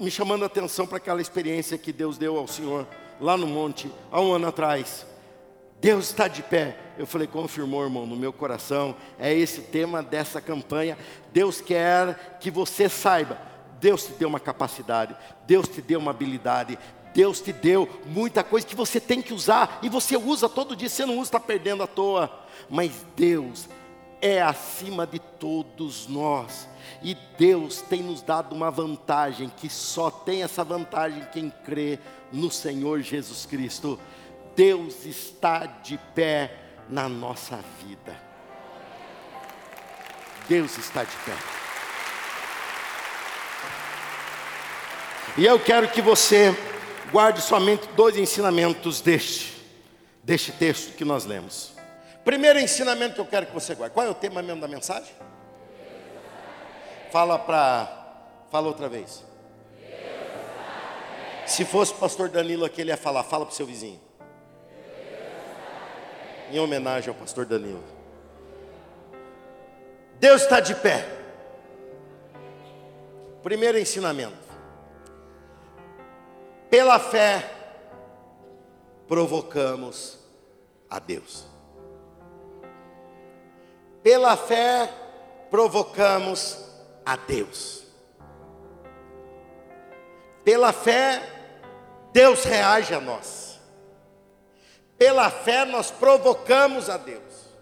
me 0.00 0.10
chamando 0.10 0.42
a 0.44 0.46
atenção 0.46 0.86
para 0.86 0.98
aquela 0.98 1.20
experiência 1.20 1.76
que 1.76 1.92
Deus 1.92 2.16
deu 2.16 2.38
ao 2.38 2.46
Senhor 2.48 2.86
lá 3.20 3.36
no 3.36 3.46
monte, 3.46 3.90
há 4.10 4.20
um 4.20 4.32
ano 4.32 4.48
atrás. 4.48 5.06
Deus 5.80 6.06
está 6.06 6.28
de 6.28 6.42
pé. 6.42 6.78
Eu 6.96 7.06
falei, 7.06 7.26
confirmou, 7.26 7.82
irmão, 7.82 8.06
no 8.06 8.16
meu 8.16 8.32
coração, 8.32 8.94
é 9.18 9.34
esse 9.34 9.60
tema 9.60 10.02
dessa 10.02 10.40
campanha. 10.40 10.96
Deus 11.32 11.60
quer 11.60 12.38
que 12.40 12.50
você 12.50 12.88
saiba. 12.88 13.38
Deus 13.80 14.04
te 14.04 14.12
deu 14.12 14.28
uma 14.28 14.40
capacidade, 14.40 15.14
Deus 15.46 15.68
te 15.68 15.82
deu 15.82 16.00
uma 16.00 16.10
habilidade, 16.10 16.78
Deus 17.14 17.40
te 17.40 17.52
deu 17.52 17.88
muita 18.06 18.42
coisa 18.42 18.66
que 18.66 18.74
você 18.74 18.98
tem 18.98 19.22
que 19.22 19.32
usar 19.32 19.78
e 19.82 19.88
você 19.88 20.16
usa 20.16 20.48
todo 20.48 20.74
dia, 20.74 20.88
você 20.88 21.06
não 21.06 21.14
usa, 21.14 21.28
está 21.28 21.40
perdendo 21.40 21.82
à 21.84 21.86
toa. 21.86 22.30
Mas 22.68 22.92
Deus 23.14 23.68
é 24.20 24.42
acima 24.42 25.06
de 25.06 25.18
todos 25.18 26.08
nós. 26.08 26.68
E 27.02 27.14
Deus 27.38 27.82
tem 27.82 28.02
nos 28.02 28.20
dado 28.20 28.54
uma 28.54 28.70
vantagem, 28.70 29.50
que 29.54 29.68
só 29.68 30.10
tem 30.10 30.42
essa 30.42 30.64
vantagem 30.64 31.26
quem 31.32 31.52
crê 31.64 31.98
no 32.32 32.50
Senhor 32.50 33.00
Jesus 33.00 33.46
Cristo. 33.46 33.98
Deus 34.56 35.04
está 35.04 35.66
de 35.66 35.98
pé 36.14 36.56
na 36.88 37.08
nossa 37.08 37.60
vida. 37.80 38.18
Deus 40.48 40.76
está 40.78 41.04
de 41.04 41.16
pé. 41.24 41.36
E 45.36 45.44
eu 45.44 45.58
quero 45.58 45.88
que 45.88 46.00
você 46.00 46.54
guarde 47.10 47.40
somente 47.40 47.86
dois 47.96 48.16
ensinamentos 48.16 49.00
deste, 49.00 49.52
deste 50.22 50.52
texto 50.52 50.96
que 50.96 51.04
nós 51.04 51.24
lemos. 51.24 51.72
Primeiro 52.24 52.58
ensinamento 52.58 53.14
que 53.14 53.20
eu 53.20 53.26
quero 53.26 53.46
que 53.46 53.52
você 53.52 53.74
guarde. 53.74 53.94
Qual 53.94 54.06
é 54.06 54.10
o 54.10 54.14
tema 54.14 54.42
mesmo 54.42 54.60
da 54.60 54.68
mensagem? 54.68 55.12
Fala 57.12 57.38
para. 57.38 58.02
Fala 58.50 58.68
outra 58.68 58.88
vez. 58.88 59.24
Se 61.46 61.64
fosse 61.64 61.92
o 61.92 61.96
pastor 61.96 62.28
Danilo 62.28 62.64
aqui, 62.64 62.80
ele 62.80 62.90
ia 62.90 62.96
falar, 62.96 63.22
fala 63.22 63.44
para 63.44 63.52
o 63.52 63.56
seu 63.56 63.66
vizinho. 63.66 64.00
Em 66.50 66.58
homenagem 66.58 67.10
ao 67.10 67.14
pastor 67.14 67.44
Danilo. 67.44 67.84
Deus 70.18 70.42
está 70.42 70.60
de 70.60 70.74
pé. 70.74 71.06
Primeiro 73.42 73.78
ensinamento. 73.78 74.43
Pela 76.74 76.98
fé, 76.98 77.48
provocamos 79.06 80.18
a 80.90 80.98
Deus. 80.98 81.46
Pela 84.02 84.36
fé, 84.36 84.92
provocamos 85.48 86.58
a 87.06 87.14
Deus. 87.14 87.84
Pela 90.42 90.72
fé, 90.72 91.22
Deus 92.12 92.42
reage 92.42 92.92
a 92.92 93.00
nós. 93.00 93.60
Pela 94.98 95.30
fé, 95.30 95.64
nós 95.64 95.92
provocamos 95.92 96.90
a 96.90 96.96
Deus. 96.96 97.54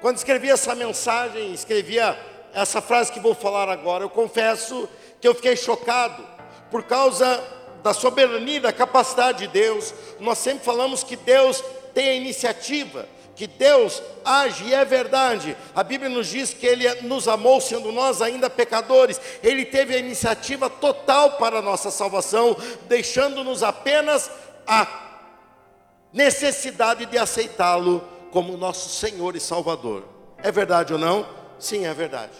Quando 0.00 0.16
escrevi 0.16 0.50
essa 0.50 0.74
mensagem, 0.74 1.54
escrevia 1.54 2.18
essa 2.52 2.80
frase 2.80 3.12
que 3.12 3.20
vou 3.20 3.36
falar 3.36 3.68
agora, 3.68 4.02
eu 4.02 4.10
confesso 4.10 4.88
que 5.20 5.28
eu 5.28 5.34
fiquei 5.36 5.54
chocado 5.54 6.26
por 6.72 6.82
causa 6.82 7.56
da 7.88 7.94
soberania, 7.94 8.60
da 8.60 8.72
capacidade 8.72 9.38
de 9.38 9.48
Deus. 9.48 9.94
Nós 10.20 10.36
sempre 10.38 10.62
falamos 10.62 11.02
que 11.02 11.16
Deus 11.16 11.64
tem 11.94 12.10
a 12.10 12.14
iniciativa, 12.14 13.08
que 13.34 13.46
Deus 13.46 14.02
age 14.22 14.64
e 14.64 14.74
é 14.74 14.84
verdade. 14.84 15.56
A 15.74 15.82
Bíblia 15.82 16.10
nos 16.10 16.26
diz 16.26 16.52
que 16.52 16.66
Ele 16.66 16.86
nos 17.02 17.26
amou, 17.26 17.62
sendo 17.62 17.90
nós 17.90 18.20
ainda 18.20 18.50
pecadores. 18.50 19.18
Ele 19.42 19.64
teve 19.64 19.94
a 19.94 19.98
iniciativa 19.98 20.68
total 20.68 21.32
para 21.32 21.60
a 21.60 21.62
nossa 21.62 21.90
salvação, 21.90 22.54
deixando-nos 22.88 23.62
apenas 23.62 24.30
a 24.66 24.86
necessidade 26.12 27.06
de 27.06 27.16
aceitá-lo 27.16 28.06
como 28.30 28.58
nosso 28.58 28.90
Senhor 28.90 29.34
e 29.34 29.40
Salvador. 29.40 30.04
É 30.42 30.52
verdade 30.52 30.92
ou 30.92 30.98
não? 30.98 31.26
Sim, 31.58 31.86
é 31.86 31.94
verdade. 31.94 32.36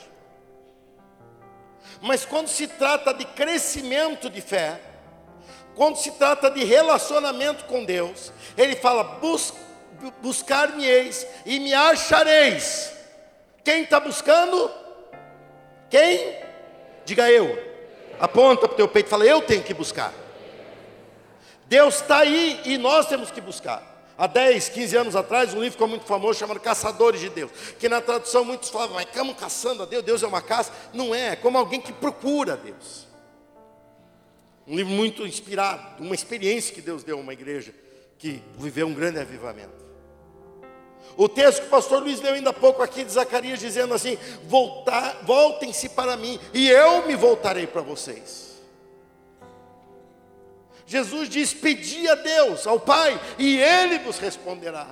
Mas 2.02 2.26
quando 2.26 2.48
se 2.48 2.66
trata 2.66 3.14
de 3.14 3.24
crescimento 3.24 4.28
de 4.28 4.42
fé, 4.42 4.78
quando 5.78 5.94
se 5.94 6.10
trata 6.10 6.50
de 6.50 6.64
relacionamento 6.64 7.64
com 7.66 7.84
Deus, 7.84 8.32
ele 8.56 8.74
fala: 8.74 9.04
Bus, 9.04 9.54
buscar-me-eis 10.20 11.24
e 11.46 11.60
me 11.60 11.72
achareis. 11.72 12.92
Quem 13.62 13.84
está 13.84 14.00
buscando? 14.00 14.68
Quem? 15.88 16.36
Diga 17.04 17.30
eu. 17.30 17.56
Aponta 18.18 18.66
para 18.66 18.74
o 18.74 18.76
teu 18.76 18.88
peito 18.88 19.06
e 19.06 19.10
fala: 19.10 19.24
Eu 19.24 19.40
tenho 19.40 19.62
que 19.62 19.72
buscar. 19.72 20.12
Deus 21.66 22.00
está 22.00 22.18
aí 22.18 22.60
e 22.64 22.76
nós 22.76 23.06
temos 23.06 23.30
que 23.30 23.40
buscar. 23.40 23.86
Há 24.18 24.26
10, 24.26 24.70
15 24.70 24.96
anos 24.96 25.14
atrás, 25.14 25.54
um 25.54 25.60
livro 25.60 25.74
ficou 25.74 25.86
muito 25.86 26.06
famoso 26.06 26.40
chamado 26.40 26.58
Caçadores 26.58 27.20
de 27.20 27.28
Deus. 27.28 27.52
Que 27.78 27.88
na 27.88 28.00
tradução 28.00 28.44
muitos 28.44 28.68
falavam, 28.68 28.96
mas 28.96 29.06
como 29.16 29.32
caçando 29.32 29.84
a 29.84 29.86
Deus? 29.86 30.02
Deus 30.02 30.24
é 30.24 30.26
uma 30.26 30.42
caça. 30.42 30.72
Não 30.92 31.14
é, 31.14 31.28
é 31.28 31.36
como 31.36 31.56
alguém 31.56 31.80
que 31.80 31.92
procura 31.92 32.56
Deus. 32.56 33.07
Um 34.68 34.76
livro 34.76 34.92
muito 34.92 35.26
inspirado, 35.26 36.02
uma 36.04 36.14
experiência 36.14 36.74
que 36.74 36.82
Deus 36.82 37.02
deu 37.02 37.16
a 37.16 37.20
uma 37.20 37.32
igreja 37.32 37.74
que 38.18 38.42
viveu 38.58 38.86
um 38.86 38.92
grande 38.92 39.18
avivamento. 39.18 39.88
O 41.16 41.26
texto 41.28 41.62
que 41.62 41.66
o 41.66 41.70
pastor 41.70 42.02
Luiz 42.02 42.20
leu 42.20 42.34
ainda 42.34 42.50
há 42.50 42.52
pouco 42.52 42.82
aqui 42.82 43.02
de 43.02 43.10
Zacarias 43.10 43.58
dizendo 43.58 43.94
assim: 43.94 44.18
voltem-se 45.24 45.88
para 45.88 46.18
mim 46.18 46.38
e 46.52 46.68
eu 46.68 47.06
me 47.06 47.16
voltarei 47.16 47.66
para 47.66 47.80
vocês. 47.80 48.58
Jesus 50.86 51.30
diz: 51.30 51.54
pedi 51.54 52.06
a 52.06 52.14
Deus, 52.14 52.66
ao 52.66 52.78
Pai, 52.78 53.18
e 53.38 53.58
Ele 53.58 53.98
vos 54.00 54.18
responderá. 54.18 54.86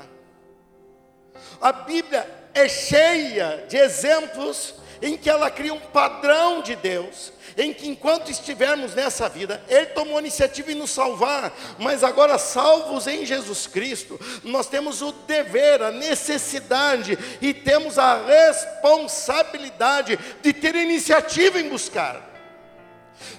A 1.61 1.71
Bíblia 1.71 2.26
é 2.54 2.66
cheia 2.66 3.66
de 3.68 3.76
exemplos 3.76 4.75
em 5.00 5.16
que 5.16 5.28
ela 5.28 5.50
cria 5.50 5.74
um 5.74 5.80
padrão 5.80 6.62
de 6.62 6.74
Deus, 6.76 7.32
em 7.56 7.72
que 7.72 7.88
enquanto 7.88 8.30
estivermos 8.30 8.94
nessa 8.94 9.28
vida, 9.28 9.62
Ele 9.68 9.86
tomou 9.86 10.16
a 10.16 10.20
iniciativa 10.20 10.72
em 10.72 10.74
nos 10.76 10.90
salvar, 10.90 11.52
mas 11.78 12.04
agora 12.04 12.38
salvos 12.38 13.06
em 13.06 13.24
Jesus 13.24 13.66
Cristo, 13.66 14.20
nós 14.42 14.68
temos 14.68 15.02
o 15.02 15.12
dever, 15.12 15.82
a 15.82 15.90
necessidade 15.90 17.18
e 17.40 17.54
temos 17.54 17.98
a 17.98 18.22
responsabilidade 18.24 20.18
de 20.42 20.52
ter 20.52 20.74
iniciativa 20.74 21.60
em 21.60 21.68
buscar. 21.68 22.22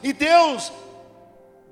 E 0.02 0.12
Deus 0.14 0.72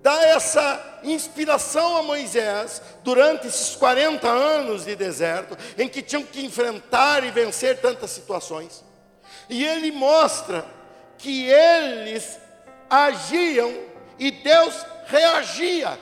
dá 0.01 0.21
essa 0.23 0.99
inspiração 1.03 1.97
a 1.97 2.03
Moisés 2.03 2.79
durante 3.03 3.47
esses 3.47 3.75
40 3.75 4.27
anos 4.27 4.85
de 4.85 4.95
deserto, 4.95 5.57
em 5.77 5.89
que 5.89 6.03
tinham 6.03 6.23
que 6.23 6.45
enfrentar 6.45 7.23
e 7.23 7.31
vencer 7.31 7.81
tantas 7.81 8.11
situações. 8.11 8.83
E 9.49 9.65
ele 9.65 9.91
mostra 9.91 10.65
que 11.17 11.47
eles 11.47 12.39
agiam 12.89 13.73
e 14.17 14.31
Deus 14.31 14.85
reagia. 15.05 15.99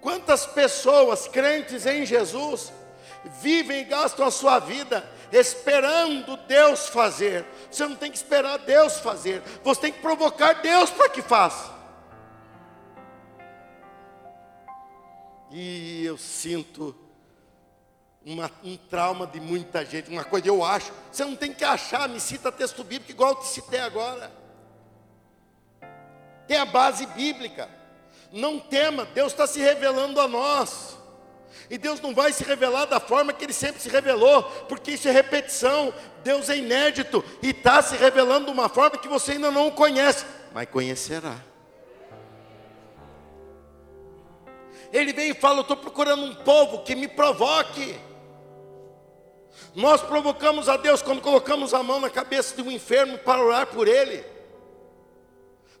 Quantas 0.00 0.46
pessoas 0.46 1.26
crentes 1.26 1.84
em 1.84 2.06
Jesus 2.06 2.72
vivem 3.40 3.80
e 3.80 3.84
gastam 3.84 4.26
a 4.26 4.30
sua 4.30 4.58
vida 4.58 5.04
esperando 5.32 6.36
Deus 6.36 6.88
fazer. 6.88 7.44
Você 7.70 7.86
não 7.86 7.96
tem 7.96 8.10
que 8.10 8.16
esperar 8.16 8.58
Deus 8.58 8.98
fazer, 9.00 9.42
você 9.62 9.80
tem 9.80 9.92
que 9.92 10.00
provocar 10.00 10.54
Deus 10.54 10.90
para 10.90 11.08
que 11.08 11.22
faça. 11.22 11.74
E 15.50 16.04
eu 16.04 16.18
sinto 16.18 16.94
uma, 18.26 18.50
um 18.64 18.76
trauma 18.76 19.24
de 19.24 19.38
muita 19.40 19.84
gente, 19.84 20.10
uma 20.10 20.24
coisa 20.24 20.48
eu 20.48 20.64
acho, 20.64 20.92
você 21.12 21.24
não 21.24 21.36
tem 21.36 21.52
que 21.52 21.64
achar, 21.64 22.08
me 22.08 22.18
cita 22.18 22.50
texto 22.50 22.82
bíblico 22.82 23.12
igual 23.12 23.30
eu 23.30 23.36
te 23.36 23.46
citei 23.46 23.78
agora. 23.78 24.32
Tem 26.48 26.56
a 26.58 26.64
base 26.64 27.06
bíblica. 27.06 27.68
Não 28.32 28.58
tema, 28.58 29.04
Deus 29.04 29.32
está 29.32 29.46
se 29.46 29.60
revelando 29.60 30.20
a 30.20 30.26
nós. 30.26 30.96
E 31.70 31.78
Deus 31.78 32.00
não 32.00 32.12
vai 32.12 32.32
se 32.32 32.42
revelar 32.42 32.86
da 32.86 32.98
forma 32.98 33.32
que 33.32 33.44
Ele 33.44 33.52
sempre 33.52 33.80
se 33.80 33.88
revelou, 33.88 34.42
porque 34.68 34.92
isso 34.92 35.08
é 35.08 35.12
repetição. 35.12 35.94
Deus 36.24 36.50
é 36.50 36.58
inédito 36.58 37.24
e 37.40 37.50
está 37.50 37.80
se 37.80 37.96
revelando 37.96 38.46
de 38.46 38.52
uma 38.52 38.68
forma 38.68 38.98
que 38.98 39.08
você 39.08 39.32
ainda 39.32 39.50
não 39.52 39.70
conhece, 39.70 40.24
mas 40.52 40.68
conhecerá. 40.68 41.36
Ele 44.92 45.12
vem 45.12 45.30
e 45.30 45.34
fala: 45.34 45.58
Eu 45.58 45.62
estou 45.62 45.76
procurando 45.76 46.24
um 46.24 46.34
povo 46.34 46.82
que 46.82 46.94
me 46.96 47.06
provoque. 47.06 47.96
Nós 49.76 50.00
provocamos 50.00 50.70
a 50.70 50.78
Deus 50.78 51.02
quando 51.02 51.20
colocamos 51.20 51.74
a 51.74 51.82
mão 51.82 52.00
na 52.00 52.08
cabeça 52.08 52.56
de 52.56 52.66
um 52.66 52.72
enfermo 52.72 53.18
para 53.18 53.44
orar 53.44 53.66
por 53.66 53.86
ele. 53.86 54.24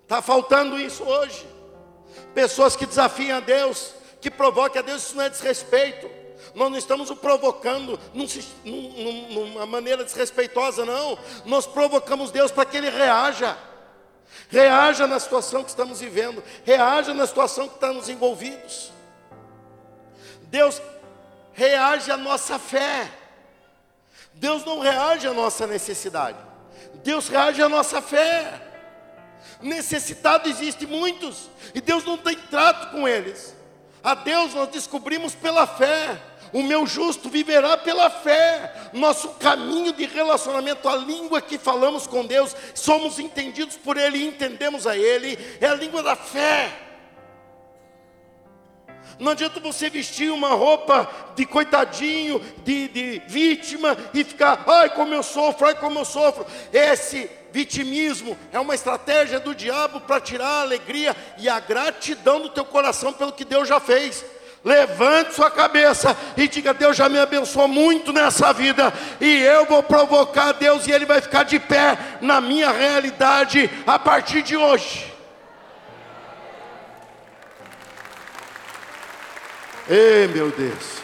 Está 0.02 0.20
faltando 0.20 0.78
isso 0.78 1.02
hoje. 1.02 1.46
Pessoas 2.34 2.76
que 2.76 2.84
desafiam 2.84 3.38
a 3.38 3.40
Deus, 3.40 3.94
que 4.20 4.30
provoquem 4.30 4.80
a 4.80 4.84
Deus, 4.84 5.02
isso 5.02 5.16
não 5.16 5.24
é 5.24 5.30
desrespeito. 5.30 6.10
Nós 6.54 6.70
não 6.70 6.76
estamos 6.76 7.08
o 7.08 7.16
provocando 7.16 7.98
num, 8.12 8.26
num, 8.64 9.28
numa 9.30 9.64
maneira 9.64 10.04
desrespeitosa, 10.04 10.84
não. 10.84 11.18
Nós 11.46 11.66
provocamos 11.66 12.30
Deus 12.30 12.52
para 12.52 12.66
que 12.66 12.76
Ele 12.76 12.90
reaja. 12.90 13.56
Reaja 14.50 15.06
na 15.06 15.18
situação 15.18 15.64
que 15.64 15.70
estamos 15.70 16.00
vivendo, 16.00 16.44
reaja 16.66 17.14
na 17.14 17.26
situação 17.26 17.66
que 17.66 17.76
estamos 17.76 18.10
envolvidos. 18.10 18.92
Deus 20.42 20.82
reage 21.54 22.10
à 22.10 22.18
nossa 22.18 22.58
fé. 22.58 23.10
Deus 24.36 24.64
não 24.64 24.80
reage 24.80 25.26
à 25.26 25.32
nossa 25.32 25.66
necessidade. 25.66 26.38
Deus 27.02 27.28
reage 27.28 27.62
à 27.62 27.68
nossa 27.68 28.00
fé. 28.02 28.62
Necessitado 29.62 30.48
existe 30.48 30.86
muitos, 30.86 31.48
e 31.74 31.80
Deus 31.80 32.04
não 32.04 32.18
tem 32.18 32.36
trato 32.36 32.90
com 32.90 33.08
eles. 33.08 33.54
A 34.04 34.14
Deus 34.14 34.54
nós 34.54 34.68
descobrimos 34.68 35.34
pela 35.34 35.66
fé. 35.66 36.20
O 36.52 36.62
meu 36.62 36.86
justo 36.86 37.28
viverá 37.28 37.76
pela 37.76 38.08
fé. 38.08 38.90
Nosso 38.92 39.30
caminho 39.30 39.92
de 39.92 40.06
relacionamento, 40.06 40.88
a 40.88 40.96
língua 40.96 41.40
que 41.40 41.58
falamos 41.58 42.06
com 42.06 42.24
Deus, 42.24 42.54
somos 42.74 43.18
entendidos 43.18 43.76
por 43.76 43.96
Ele 43.96 44.18
e 44.18 44.26
entendemos 44.28 44.86
a 44.86 44.96
Ele, 44.96 45.38
é 45.60 45.66
a 45.66 45.74
língua 45.74 46.02
da 46.02 46.14
fé. 46.14 46.85
Não 49.18 49.32
adianta 49.32 49.58
você 49.60 49.88
vestir 49.88 50.30
uma 50.30 50.50
roupa 50.50 51.08
de 51.34 51.46
coitadinho, 51.46 52.40
de, 52.64 52.88
de 52.88 53.22
vítima 53.26 53.96
e 54.12 54.22
ficar, 54.22 54.62
ai 54.66 54.90
como 54.90 55.14
eu 55.14 55.22
sofro, 55.22 55.66
ai 55.66 55.74
como 55.74 55.98
eu 55.98 56.04
sofro. 56.04 56.46
Esse 56.72 57.30
vitimismo 57.50 58.36
é 58.52 58.60
uma 58.60 58.74
estratégia 58.74 59.40
do 59.40 59.54
diabo 59.54 60.00
para 60.02 60.20
tirar 60.20 60.46
a 60.46 60.60
alegria 60.60 61.16
e 61.38 61.48
a 61.48 61.58
gratidão 61.58 62.40
do 62.40 62.50
teu 62.50 62.66
coração 62.66 63.12
pelo 63.12 63.32
que 63.32 63.46
Deus 63.46 63.66
já 63.66 63.80
fez. 63.80 64.22
Levante 64.62 65.34
sua 65.34 65.50
cabeça 65.50 66.14
e 66.36 66.46
diga: 66.48 66.74
Deus 66.74 66.96
já 66.96 67.08
me 67.08 67.18
abençoou 67.18 67.68
muito 67.68 68.12
nessa 68.12 68.52
vida, 68.52 68.92
e 69.20 69.38
eu 69.42 69.64
vou 69.64 69.82
provocar 69.82 70.52
Deus, 70.52 70.86
e 70.86 70.92
Ele 70.92 71.06
vai 71.06 71.22
ficar 71.22 71.44
de 71.44 71.58
pé 71.58 71.96
na 72.20 72.40
minha 72.40 72.70
realidade 72.70 73.70
a 73.86 73.98
partir 73.98 74.42
de 74.42 74.56
hoje. 74.56 75.15
Ei, 79.88 80.26
meu 80.26 80.50
Deus. 80.50 81.00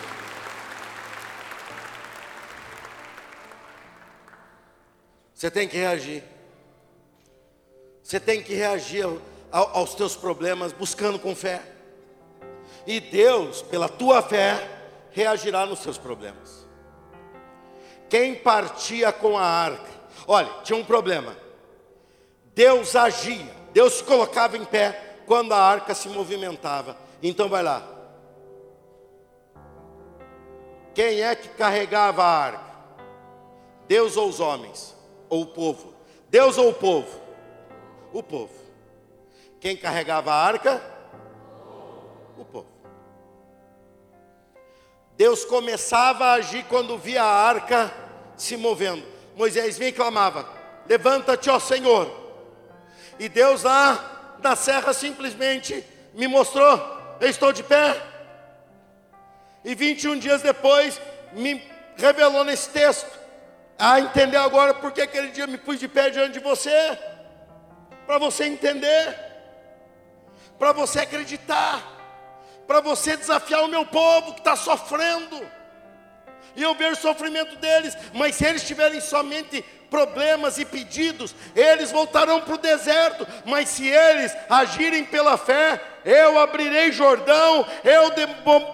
Você 5.33 5.49
tem 5.51 5.69
que 5.69 5.77
reagir. 5.77 6.25
Você 8.03 8.19
tem 8.19 8.43
que 8.43 8.55
reagir 8.55 9.07
aos 9.53 9.95
teus 9.95 10.17
problemas 10.17 10.73
buscando 10.73 11.17
com 11.17 11.35
fé. 11.35 11.63
E 12.85 12.99
Deus, 12.99 13.63
pela 13.63 13.89
tua 13.89 14.21
fé, 14.21 14.69
reagirá 15.13 15.65
nos 15.65 15.79
seus 15.79 15.97
problemas. 15.97 16.67
Quem 18.09 18.35
partia 18.35 19.13
com 19.13 19.39
a 19.39 19.45
arca, 19.45 19.91
olha, 20.27 20.51
tinha 20.65 20.77
um 20.77 20.85
problema. 20.85 21.37
Deus 22.53 22.97
agia, 22.97 23.55
Deus 23.73 23.95
se 23.95 24.05
colocava 24.05 24.57
em 24.57 24.65
pé 24.65 25.21
quando 25.25 25.53
a 25.53 25.59
arca 25.59 25.95
se 25.95 26.09
movimentava. 26.09 26.97
Então 27.23 27.49
vai 27.49 27.63
lá, 27.63 27.92
quem 30.95 31.23
é 31.23 31.35
que 31.35 31.49
carregava 31.49 32.23
a 32.23 32.45
arca? 32.45 32.73
Deus 33.89 34.17
ou 34.17 34.29
os 34.29 34.41
homens? 34.41 34.97
Ou 35.29 35.43
o 35.43 35.47
povo? 35.47 35.95
Deus 36.29 36.59
ou 36.59 36.71
o 36.71 36.75
povo? 36.75 37.21
O 38.13 38.23
povo. 38.23 38.55
Quem 39.61 39.77
carregava 39.77 40.33
a 40.33 40.45
arca? 40.45 40.83
O 42.39 42.45
povo. 42.45 42.67
Deus 45.17 45.45
começava 45.45 46.25
a 46.27 46.33
agir 46.35 46.65
quando 46.65 46.99
via 46.99 47.23
a 47.23 47.49
arca 47.49 47.93
se 48.37 48.57
movendo. 48.57 49.05
Moisés 49.37 49.79
vinha 49.79 49.91
e 49.91 49.93
clamava: 49.93 50.47
Levanta-te, 50.89 51.49
ó 51.49 51.59
Senhor. 51.59 52.11
E 53.19 53.29
Deus 53.29 53.63
lá 53.63 54.39
na 54.43 54.57
serra 54.57 54.93
simplesmente 54.93 55.85
me 56.15 56.27
mostrou: 56.27 56.79
Eu 57.21 57.29
estou 57.29 57.53
de 57.53 57.63
pé. 57.63 58.12
E 59.65 59.75
21 59.75 60.19
dias 60.19 60.43
depois, 60.43 61.01
me 61.33 61.63
revelou 61.97 62.45
nesse 62.45 62.69
texto, 62.71 63.21
a 63.79 64.01
entender 64.01 64.37
agora 64.37 64.75
porque 64.75 65.03
aquele 65.03 65.29
dia 65.29 65.47
me 65.47 65.59
pus 65.59 65.79
de 65.79 65.89
pé 65.89 66.11
diante 66.11 66.35
de 66.35 66.41
você, 66.41 66.99
para 68.07 68.19
você 68.19 68.45
entender, 68.45 69.17
para 70.59 70.73
você 70.73 71.01
acreditar, 71.01 71.83
para 72.67 72.81
você 72.81 73.17
desafiar 73.17 73.63
o 73.65 73.69
meu 73.69 73.85
povo 73.85 74.35
que 74.35 74.41
está 74.41 74.57
sofrendo, 74.57 75.47
e 76.55 76.63
eu 76.63 76.75
ver 76.75 76.93
o 76.93 76.97
sofrimento 76.97 77.57
deles, 77.57 77.97
mas 78.13 78.35
se 78.35 78.45
eles 78.45 78.67
tiverem 78.67 79.01
somente 79.01 79.63
problemas 79.89 80.59
e 80.59 80.65
pedidos, 80.65 81.35
eles 81.55 81.91
voltarão 81.91 82.41
para 82.41 82.55
o 82.55 82.59
deserto, 82.59 83.27
mas 83.45 83.69
se 83.69 83.87
eles 83.87 84.35
agirem 84.49 85.05
pela 85.05 85.37
fé, 85.37 85.81
eu 86.05 86.39
abrirei 86.39 86.93
Jordão, 86.93 87.67
eu 87.85 88.11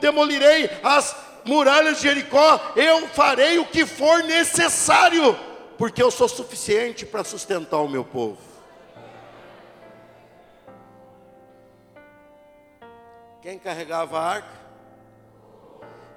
demolirei 0.01 0.71
as 0.83 1.17
muralhas 1.45 1.97
de 1.97 2.05
Jericó, 2.05 2.61
eu 2.77 3.09
farei 3.09 3.59
o 3.59 3.67
que 3.67 3.87
for 3.87 4.23
necessário, 4.25 5.37
porque 5.77 6.03
eu 6.03 6.11
sou 6.11 6.29
suficiente 6.29 7.07
para 7.07 7.25
sustentar 7.25 7.79
o 7.79 7.89
meu 7.89 8.05
povo. 8.05 8.39
Quem 13.41 13.59
carregava 13.59 14.19
a 14.19 14.29
arca? 14.29 14.59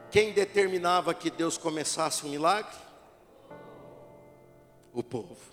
Quem 0.09 0.33
determinava 0.33 1.13
que 1.13 1.29
Deus 1.29 1.57
começasse 1.57 2.25
um 2.25 2.29
milagre? 2.29 2.91
o 4.93 5.03
povo. 5.03 5.50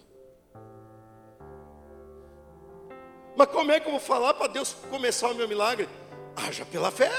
Mas 3.38 3.50
como 3.50 3.70
é 3.70 3.78
que 3.78 3.86
eu 3.86 3.92
vou 3.92 4.00
falar 4.00 4.34
para 4.34 4.48
Deus 4.48 4.74
começar 4.90 5.28
o 5.28 5.34
meu 5.34 5.46
milagre? 5.46 5.88
Haja 6.34 6.64
pela 6.64 6.90
fé. 6.90 7.12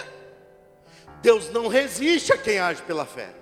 Deus 1.21 1.49
não 1.49 1.69
resiste 1.69 2.34
a 2.34 2.38
quem 2.38 2.60
age 2.60 2.82
pela 2.82 3.05
fé. 3.05 3.34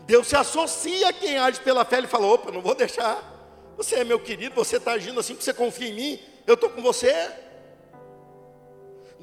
Deus 0.00 0.26
se 0.26 0.36
associa 0.36 1.08
a 1.08 1.12
quem 1.12 1.38
age 1.38 1.58
pela 1.60 1.86
fé. 1.86 1.96
Ele 1.96 2.06
fala: 2.06 2.26
opa, 2.26 2.52
não 2.52 2.60
vou 2.60 2.74
deixar. 2.74 3.22
Você 3.78 3.94
é 3.94 4.04
meu 4.04 4.20
querido, 4.20 4.54
você 4.54 4.76
está 4.76 4.92
agindo 4.92 5.18
assim 5.18 5.32
porque 5.32 5.46
você 5.46 5.54
confia 5.54 5.88
em 5.88 5.94
mim. 5.94 6.20
Eu 6.46 6.52
estou 6.52 6.68
com 6.68 6.82
você. 6.82 7.30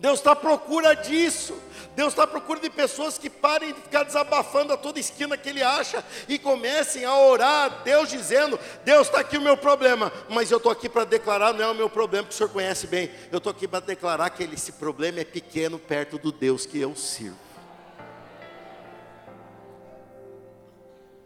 Deus 0.05 0.19
está 0.19 0.33
à 0.33 0.35
procura 0.35 0.95
disso. 0.95 1.59
Deus 1.95 2.09
está 2.09 2.25
à 2.25 2.27
procura 2.27 2.59
de 2.59 2.69
pessoas 2.69 3.17
que 3.17 3.27
parem 3.27 3.73
de 3.73 3.81
ficar 3.81 4.03
desabafando 4.03 4.71
a 4.71 4.77
toda 4.77 4.99
esquina 4.99 5.35
que 5.35 5.49
Ele 5.49 5.63
acha 5.63 6.05
e 6.29 6.37
comecem 6.37 7.03
a 7.05 7.17
orar, 7.17 7.81
Deus 7.83 8.09
dizendo: 8.09 8.59
Deus 8.83 9.07
está 9.07 9.21
aqui 9.21 9.35
o 9.35 9.41
meu 9.41 9.57
problema, 9.57 10.13
mas 10.29 10.51
eu 10.51 10.57
estou 10.57 10.71
aqui 10.71 10.87
para 10.87 11.05
declarar, 11.05 11.53
não 11.53 11.63
é 11.63 11.67
o 11.71 11.73
meu 11.73 11.89
problema 11.89 12.27
que 12.27 12.35
o 12.35 12.37
Senhor 12.37 12.49
conhece 12.49 12.85
bem, 12.85 13.09
eu 13.31 13.39
estou 13.39 13.49
aqui 13.49 13.67
para 13.67 13.79
declarar 13.79 14.29
que 14.29 14.43
esse 14.43 14.73
problema 14.73 15.21
é 15.21 15.25
pequeno 15.25 15.79
perto 15.79 16.19
do 16.19 16.31
Deus 16.31 16.67
que 16.67 16.79
eu 16.79 16.95
sirvo. 16.95 17.39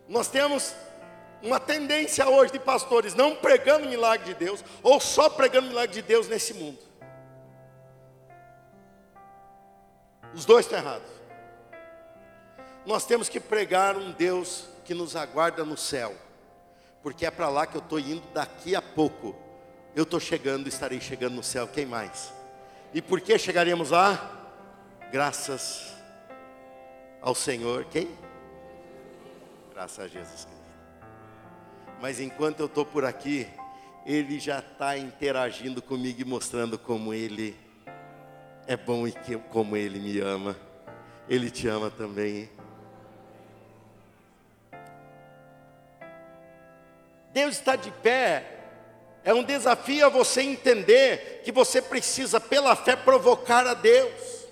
Nós 0.08 0.30
temos 0.30 0.74
uma 1.44 1.60
tendência 1.60 2.30
hoje 2.30 2.54
de 2.54 2.60
pastores 2.60 3.14
não 3.14 3.36
pregando 3.36 3.88
o 3.88 3.90
milagre 3.90 4.34
de 4.34 4.36
Deus, 4.36 4.64
ou 4.82 5.02
só 5.02 5.30
pregando 5.30 5.68
o 5.68 5.70
milagre 5.72 5.96
de 5.96 6.02
Deus 6.02 6.30
nesse 6.30 6.54
mundo. 6.54 6.89
Os 10.40 10.46
dois 10.46 10.66
estão 10.66 10.80
errados. 10.80 11.12
Nós 12.86 13.06
temos 13.06 13.28
que 13.28 13.42
pregar 13.42 13.98
um 13.98 14.14
Deus 14.14 14.70
que 14.86 14.94
nos 14.94 15.14
aguarda 15.14 15.66
no 15.66 15.76
céu, 15.76 16.16
porque 17.04 17.26
é 17.26 17.30
para 17.30 17.50
lá 17.50 17.68
que 17.68 17.76
eu 17.76 17.82
estou 17.82 18.00
indo 18.00 18.26
daqui 18.34 18.74
a 18.74 18.82
pouco. 18.82 19.36
Eu 19.94 20.04
estou 20.04 20.18
chegando, 20.18 20.70
estarei 20.70 21.02
chegando 21.02 21.36
no 21.36 21.44
céu. 21.44 21.68
Quem 21.68 21.86
mais? 21.86 22.34
E 22.94 23.02
por 23.02 23.20
que 23.20 23.38
chegaremos 23.38 23.90
lá? 23.90 24.56
Graças 25.12 25.94
ao 27.22 27.36
Senhor. 27.36 27.84
Quem? 27.92 28.08
Graças 29.74 30.00
a 30.00 30.08
Jesus 30.08 30.46
Cristo. 30.46 30.64
Mas 32.00 32.22
enquanto 32.22 32.62
eu 32.62 32.68
estou 32.68 32.86
por 32.86 33.04
aqui, 33.04 33.46
Ele 34.06 34.40
já 34.40 34.60
está 34.60 34.98
interagindo 34.98 35.82
comigo 35.82 36.22
e 36.22 36.24
mostrando 36.24 36.80
como 36.80 37.14
Ele 37.14 37.60
é 38.70 38.78
bom 38.78 39.08
e 39.08 39.12
que, 39.12 39.36
como 39.36 39.76
Ele 39.76 39.98
me 39.98 40.20
ama. 40.20 40.56
Ele 41.28 41.50
te 41.50 41.68
ama 41.68 41.90
também. 41.90 42.48
Deus 47.34 47.56
está 47.56 47.76
de 47.76 47.90
pé. 47.90 48.46
É 49.24 49.34
um 49.34 49.42
desafio 49.42 50.06
a 50.06 50.10
você 50.10 50.44
entender 50.44 51.42
que 51.44 51.52
você 51.52 51.82
precisa, 51.82 52.40
pela 52.40 52.76
fé, 52.76 52.96
provocar 52.96 53.66
a 53.66 53.74
Deus. 53.74 54.46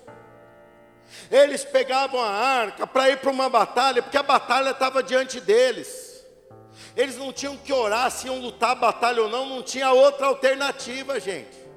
Eles 1.30 1.64
pegavam 1.64 2.20
a 2.20 2.28
arca 2.28 2.88
para 2.88 3.10
ir 3.10 3.18
para 3.18 3.30
uma 3.30 3.48
batalha, 3.48 4.02
porque 4.02 4.18
a 4.18 4.22
batalha 4.24 4.70
estava 4.70 5.00
diante 5.00 5.38
deles. 5.38 6.26
Eles 6.96 7.16
não 7.16 7.32
tinham 7.32 7.56
que 7.56 7.72
orar 7.72 8.10
se 8.10 8.26
iam 8.26 8.40
lutar 8.40 8.70
a 8.70 8.74
batalha 8.74 9.22
ou 9.22 9.28
não, 9.28 9.46
não 9.46 9.62
tinha 9.62 9.92
outra 9.92 10.26
alternativa, 10.26 11.20
gente. 11.20 11.67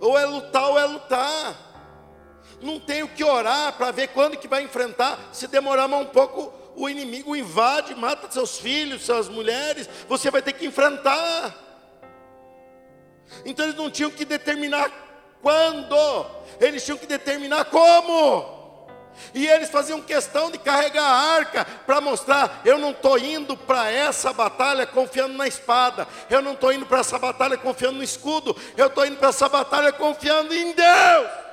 Ou 0.00 0.18
é 0.18 0.24
lutar 0.24 0.68
ou 0.68 0.78
é 0.78 0.84
lutar. 0.84 1.54
Não 2.60 2.78
tenho 2.80 3.08
que 3.08 3.24
orar 3.24 3.72
para 3.74 3.90
ver 3.90 4.08
quando 4.08 4.36
que 4.36 4.48
vai 4.48 4.62
enfrentar. 4.62 5.18
Se 5.32 5.46
demorar 5.46 5.88
mais 5.88 6.06
um 6.06 6.10
pouco, 6.10 6.52
o 6.74 6.88
inimigo 6.88 7.36
invade, 7.36 7.94
mata 7.94 8.30
seus 8.30 8.58
filhos, 8.58 9.02
suas 9.02 9.28
mulheres. 9.28 9.88
Você 10.08 10.30
vai 10.30 10.42
ter 10.42 10.52
que 10.52 10.66
enfrentar. 10.66 11.54
Então 13.44 13.64
eles 13.64 13.76
não 13.76 13.90
tinham 13.90 14.10
que 14.10 14.24
determinar 14.24 14.90
quando, 15.40 16.26
eles 16.60 16.84
tinham 16.84 16.98
que 16.98 17.06
determinar 17.06 17.66
como. 17.66 18.59
E 19.34 19.46
eles 19.46 19.70
faziam 19.70 20.00
questão 20.00 20.50
de 20.50 20.58
carregar 20.58 21.04
a 21.04 21.34
arca 21.36 21.64
para 21.86 22.00
mostrar: 22.00 22.60
eu 22.64 22.78
não 22.78 22.90
estou 22.90 23.18
indo 23.18 23.56
para 23.56 23.90
essa 23.90 24.32
batalha 24.32 24.86
confiando 24.86 25.34
na 25.34 25.46
espada, 25.46 26.06
eu 26.28 26.42
não 26.42 26.52
estou 26.52 26.72
indo 26.72 26.86
para 26.86 27.00
essa 27.00 27.18
batalha 27.18 27.56
confiando 27.56 27.98
no 27.98 28.02
escudo, 28.02 28.56
eu 28.76 28.86
estou 28.86 29.06
indo 29.06 29.16
para 29.16 29.28
essa 29.28 29.48
batalha 29.48 29.92
confiando 29.92 30.54
em 30.54 30.72
Deus. 30.72 31.49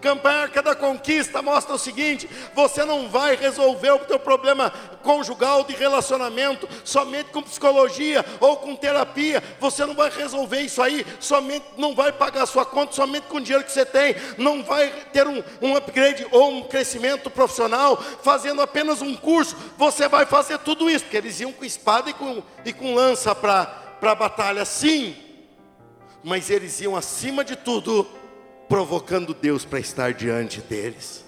Campanha 0.00 0.48
da 0.62 0.74
Conquista 0.74 1.42
mostra 1.42 1.74
o 1.74 1.78
seguinte: 1.78 2.28
você 2.54 2.84
não 2.84 3.08
vai 3.08 3.34
resolver 3.34 3.90
o 3.90 3.98
teu 4.00 4.18
problema 4.18 4.70
conjugal 5.02 5.64
de 5.64 5.74
relacionamento 5.74 6.68
somente 6.84 7.30
com 7.30 7.42
psicologia 7.42 8.24
ou 8.40 8.56
com 8.56 8.76
terapia. 8.76 9.42
Você 9.58 9.84
não 9.84 9.94
vai 9.94 10.10
resolver 10.10 10.60
isso 10.60 10.80
aí, 10.80 11.04
somente 11.18 11.64
não 11.76 11.94
vai 11.94 12.12
pagar 12.12 12.42
a 12.42 12.46
sua 12.46 12.64
conta 12.64 12.94
somente 12.94 13.26
com 13.26 13.38
o 13.38 13.40
dinheiro 13.40 13.64
que 13.64 13.72
você 13.72 13.84
tem, 13.84 14.14
não 14.36 14.62
vai 14.62 14.88
ter 15.12 15.26
um, 15.26 15.42
um 15.60 15.76
upgrade 15.76 16.26
ou 16.30 16.50
um 16.52 16.62
crescimento 16.62 17.28
profissional 17.28 17.96
fazendo 18.22 18.62
apenas 18.62 19.02
um 19.02 19.16
curso. 19.16 19.56
Você 19.76 20.08
vai 20.08 20.26
fazer 20.26 20.58
tudo 20.58 20.88
isso, 20.88 21.04
porque 21.04 21.16
eles 21.16 21.40
iam 21.40 21.52
com 21.52 21.64
espada 21.64 22.10
e 22.10 22.14
com, 22.14 22.42
e 22.64 22.72
com 22.72 22.94
lança 22.94 23.34
para 23.34 23.82
a 24.00 24.14
batalha, 24.14 24.64
sim, 24.64 25.16
mas 26.22 26.50
eles 26.50 26.80
iam 26.80 26.96
acima 26.96 27.44
de 27.44 27.56
tudo 27.56 28.06
provocando 28.68 29.34
Deus 29.34 29.64
para 29.64 29.80
estar 29.80 30.12
diante 30.12 30.60
deles. 30.60 31.24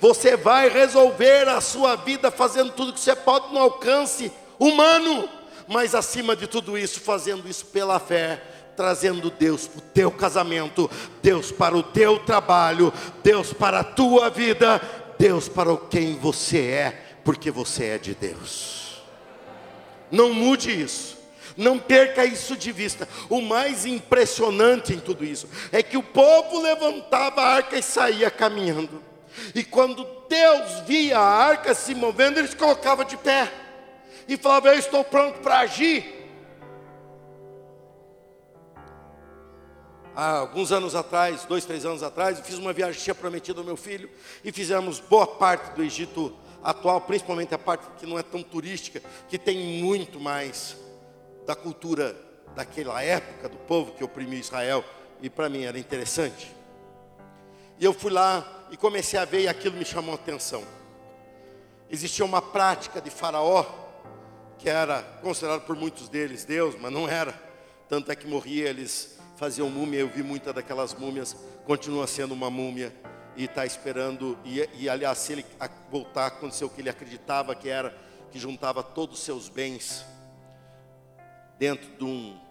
Você 0.00 0.36
vai 0.36 0.68
resolver 0.68 1.48
a 1.48 1.60
sua 1.60 1.96
vida 1.96 2.30
fazendo 2.30 2.72
tudo 2.72 2.92
que 2.92 3.00
você 3.00 3.14
pode 3.14 3.52
no 3.52 3.58
alcance 3.58 4.32
humano, 4.58 5.28
mas 5.68 5.94
acima 5.94 6.34
de 6.34 6.46
tudo 6.46 6.78
isso, 6.78 7.00
fazendo 7.00 7.48
isso 7.48 7.66
pela 7.66 7.98
fé, 7.98 8.42
trazendo 8.76 9.30
Deus 9.30 9.66
para 9.66 9.78
o 9.78 9.82
teu 9.82 10.10
casamento, 10.10 10.90
Deus 11.22 11.50
para 11.50 11.76
o 11.76 11.82
teu 11.82 12.18
trabalho, 12.18 12.92
Deus 13.22 13.52
para 13.52 13.80
a 13.80 13.84
tua 13.84 14.30
vida, 14.30 14.80
Deus 15.18 15.48
para 15.48 15.76
quem 15.76 16.18
você 16.18 16.58
é, 16.58 17.02
porque 17.24 17.50
você 17.50 17.86
é 17.86 17.98
de 17.98 18.14
Deus. 18.14 19.02
Não 20.10 20.32
mude 20.32 20.70
isso. 20.70 21.15
Não 21.56 21.78
perca 21.78 22.24
isso 22.24 22.56
de 22.56 22.70
vista. 22.70 23.08
O 23.30 23.40
mais 23.40 23.86
impressionante 23.86 24.92
em 24.92 24.98
tudo 24.98 25.24
isso 25.24 25.48
é 25.72 25.82
que 25.82 25.96
o 25.96 26.02
povo 26.02 26.60
levantava 26.60 27.40
a 27.40 27.54
arca 27.54 27.78
e 27.78 27.82
saía 27.82 28.30
caminhando. 28.30 29.02
E 29.54 29.64
quando 29.64 30.06
Deus 30.28 30.80
via 30.86 31.18
a 31.18 31.22
arca 31.22 31.74
se 31.74 31.94
movendo, 31.94 32.38
ele 32.38 32.48
se 32.48 32.56
colocava 32.56 33.04
de 33.04 33.16
pé 33.16 33.50
e 34.28 34.36
falava: 34.36 34.68
Eu 34.68 34.78
estou 34.78 35.02
pronto 35.04 35.40
para 35.40 35.60
agir. 35.60 36.14
Há 40.14 40.38
alguns 40.38 40.72
anos 40.72 40.94
atrás, 40.94 41.44
dois, 41.44 41.66
três 41.66 41.84
anos 41.84 42.02
atrás, 42.02 42.38
eu 42.38 42.44
fiz 42.44 42.56
uma 42.56 42.72
viagem 42.72 42.96
que 42.96 43.04
tinha 43.04 43.14
prometido 43.14 43.60
ao 43.60 43.66
meu 43.66 43.76
filho 43.76 44.08
e 44.42 44.50
fizemos 44.50 44.98
boa 44.98 45.26
parte 45.26 45.74
do 45.74 45.82
Egito 45.82 46.34
atual, 46.64 47.02
principalmente 47.02 47.54
a 47.54 47.58
parte 47.58 47.86
que 47.98 48.06
não 48.06 48.18
é 48.18 48.22
tão 48.22 48.42
turística, 48.42 49.02
que 49.28 49.38
tem 49.38 49.82
muito 49.82 50.18
mais 50.18 50.74
da 51.46 51.54
cultura 51.54 52.16
daquela 52.54 53.02
época, 53.02 53.48
do 53.48 53.56
povo 53.58 53.92
que 53.92 54.02
oprimia 54.02 54.40
Israel, 54.40 54.84
e 55.22 55.30
para 55.30 55.48
mim 55.48 55.64
era 55.64 55.78
interessante. 55.78 56.54
E 57.78 57.84
eu 57.84 57.92
fui 57.92 58.10
lá 58.10 58.66
e 58.70 58.76
comecei 58.76 59.18
a 59.18 59.24
ver 59.24 59.42
e 59.42 59.48
aquilo 59.48 59.76
me 59.76 59.84
chamou 59.84 60.12
a 60.12 60.16
atenção. 60.16 60.64
Existia 61.88 62.24
uma 62.24 62.42
prática 62.42 63.00
de 63.00 63.10
Faraó, 63.10 63.64
que 64.58 64.68
era 64.68 65.02
considerado 65.22 65.62
por 65.62 65.76
muitos 65.76 66.08
deles 66.08 66.44
Deus, 66.44 66.74
mas 66.80 66.92
não 66.92 67.08
era. 67.08 67.32
Tanto 67.88 68.10
é 68.10 68.16
que 68.16 68.26
morria, 68.26 68.68
eles 68.68 69.16
faziam 69.36 69.70
múmia, 69.70 70.00
eu 70.00 70.08
vi 70.08 70.22
muitas 70.22 70.52
daquelas 70.52 70.94
múmias, 70.94 71.36
continua 71.64 72.06
sendo 72.06 72.34
uma 72.34 72.50
múmia 72.50 72.92
e 73.36 73.44
está 73.44 73.64
esperando. 73.64 74.36
E, 74.44 74.68
e 74.74 74.88
aliás, 74.88 75.18
se 75.18 75.34
ele 75.34 75.46
voltar, 75.90 76.26
aconteceu 76.26 76.66
o 76.66 76.70
que 76.70 76.80
ele 76.80 76.90
acreditava 76.90 77.54
que 77.54 77.68
era, 77.68 77.96
que 78.32 78.38
juntava 78.38 78.82
todos 78.82 79.18
os 79.18 79.24
seus 79.24 79.48
bens 79.48 80.04
dentro 81.58 81.88
de 81.96 82.04
um 82.04 82.46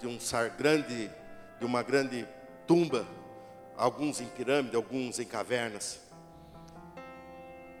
de 0.00 0.06
um 0.06 0.18
sar 0.18 0.50
grande, 0.56 1.10
de 1.58 1.64
uma 1.66 1.82
grande 1.82 2.26
tumba, 2.66 3.06
alguns 3.76 4.18
em 4.18 4.26
pirâmide, 4.26 4.74
alguns 4.74 5.18
em 5.18 5.26
cavernas. 5.26 6.00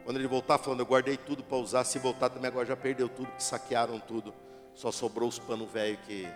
Quando 0.04 0.18
ele 0.18 0.28
voltar 0.28 0.58
falando, 0.58 0.80
eu 0.80 0.86
guardei 0.86 1.16
tudo 1.16 1.42
para 1.42 1.56
usar, 1.56 1.84
se 1.84 1.98
voltar 1.98 2.28
também 2.28 2.48
agora 2.48 2.66
já 2.66 2.76
perdeu 2.76 3.08
tudo, 3.08 3.32
que 3.32 3.42
saquearam 3.42 3.98
tudo, 3.98 4.34
só 4.74 4.92
sobrou 4.92 5.30
os 5.30 5.38
panos 5.38 5.70
velhos 5.70 5.98
que, 6.04 6.28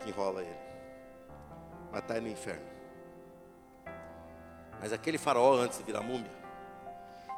que 0.00 0.10
enrola 0.10 0.42
ele. 0.42 0.58
Mas 1.90 2.02
está 2.02 2.20
no 2.20 2.28
inferno. 2.28 2.66
Mas 4.80 4.92
aquele 4.92 5.16
faraó, 5.16 5.54
antes 5.54 5.78
de 5.78 5.84
virar 5.84 6.02
múmia, 6.02 6.30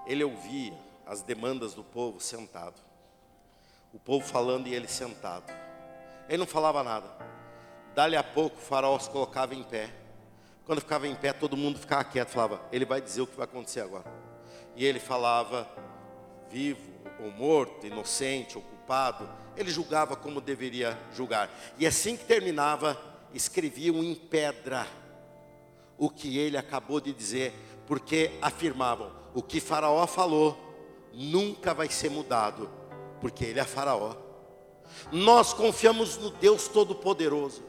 ele 0.04 0.24
ouvia 0.24 0.74
as 1.06 1.22
demandas 1.22 1.74
do 1.74 1.84
povo 1.84 2.18
sentado 2.18 2.89
o 3.92 3.98
povo 3.98 4.26
falando 4.26 4.66
e 4.66 4.74
ele 4.74 4.88
sentado. 4.88 5.53
Ele 6.29 6.38
não 6.38 6.46
falava 6.46 6.83
nada. 6.83 7.09
Dali 7.94 8.16
a 8.16 8.22
pouco 8.22 8.57
o 8.57 8.61
faraó 8.61 8.98
se 8.98 9.11
colocava 9.11 9.55
em 9.55 9.62
pé. 9.62 9.90
Quando 10.64 10.81
ficava 10.81 11.09
em 11.09 11.14
pé, 11.14 11.33
todo 11.33 11.57
mundo 11.57 11.79
ficava 11.79 12.05
quieto, 12.05 12.29
falava, 12.29 12.61
ele 12.70 12.85
vai 12.85 13.00
dizer 13.00 13.22
o 13.22 13.26
que 13.26 13.37
vai 13.37 13.44
acontecer 13.44 13.81
agora. 13.81 14.05
E 14.76 14.85
ele 14.85 15.00
falava, 15.00 15.68
vivo 16.48 16.88
ou 17.18 17.31
morto, 17.31 17.87
inocente 17.87 18.57
ou 18.57 18.62
culpado, 18.62 19.29
ele 19.57 19.70
julgava 19.70 20.14
como 20.16 20.40
deveria 20.40 20.98
julgar. 21.12 21.50
E 21.79 21.87
assim 21.87 22.16
que 22.16 22.24
terminava, 22.24 22.96
escreviam 23.35 23.96
em 23.96 24.14
pedra 24.14 24.87
o 25.98 26.09
que 26.09 26.38
ele 26.38 26.57
acabou 26.57 27.00
de 27.00 27.12
dizer, 27.12 27.53
porque 27.87 28.38
afirmavam: 28.40 29.12
o 29.35 29.42
que 29.42 29.61
Faraó 29.61 30.07
falou 30.07 30.57
nunca 31.12 31.74
vai 31.74 31.88
ser 31.88 32.11
mudado, 32.11 32.70
porque 33.20 33.44
ele 33.44 33.61
é 33.61 33.64
Faraó. 33.64 34.14
Nós 35.12 35.52
confiamos 35.52 36.16
no 36.18 36.30
Deus 36.30 36.68
Todo-Poderoso. 36.68 37.62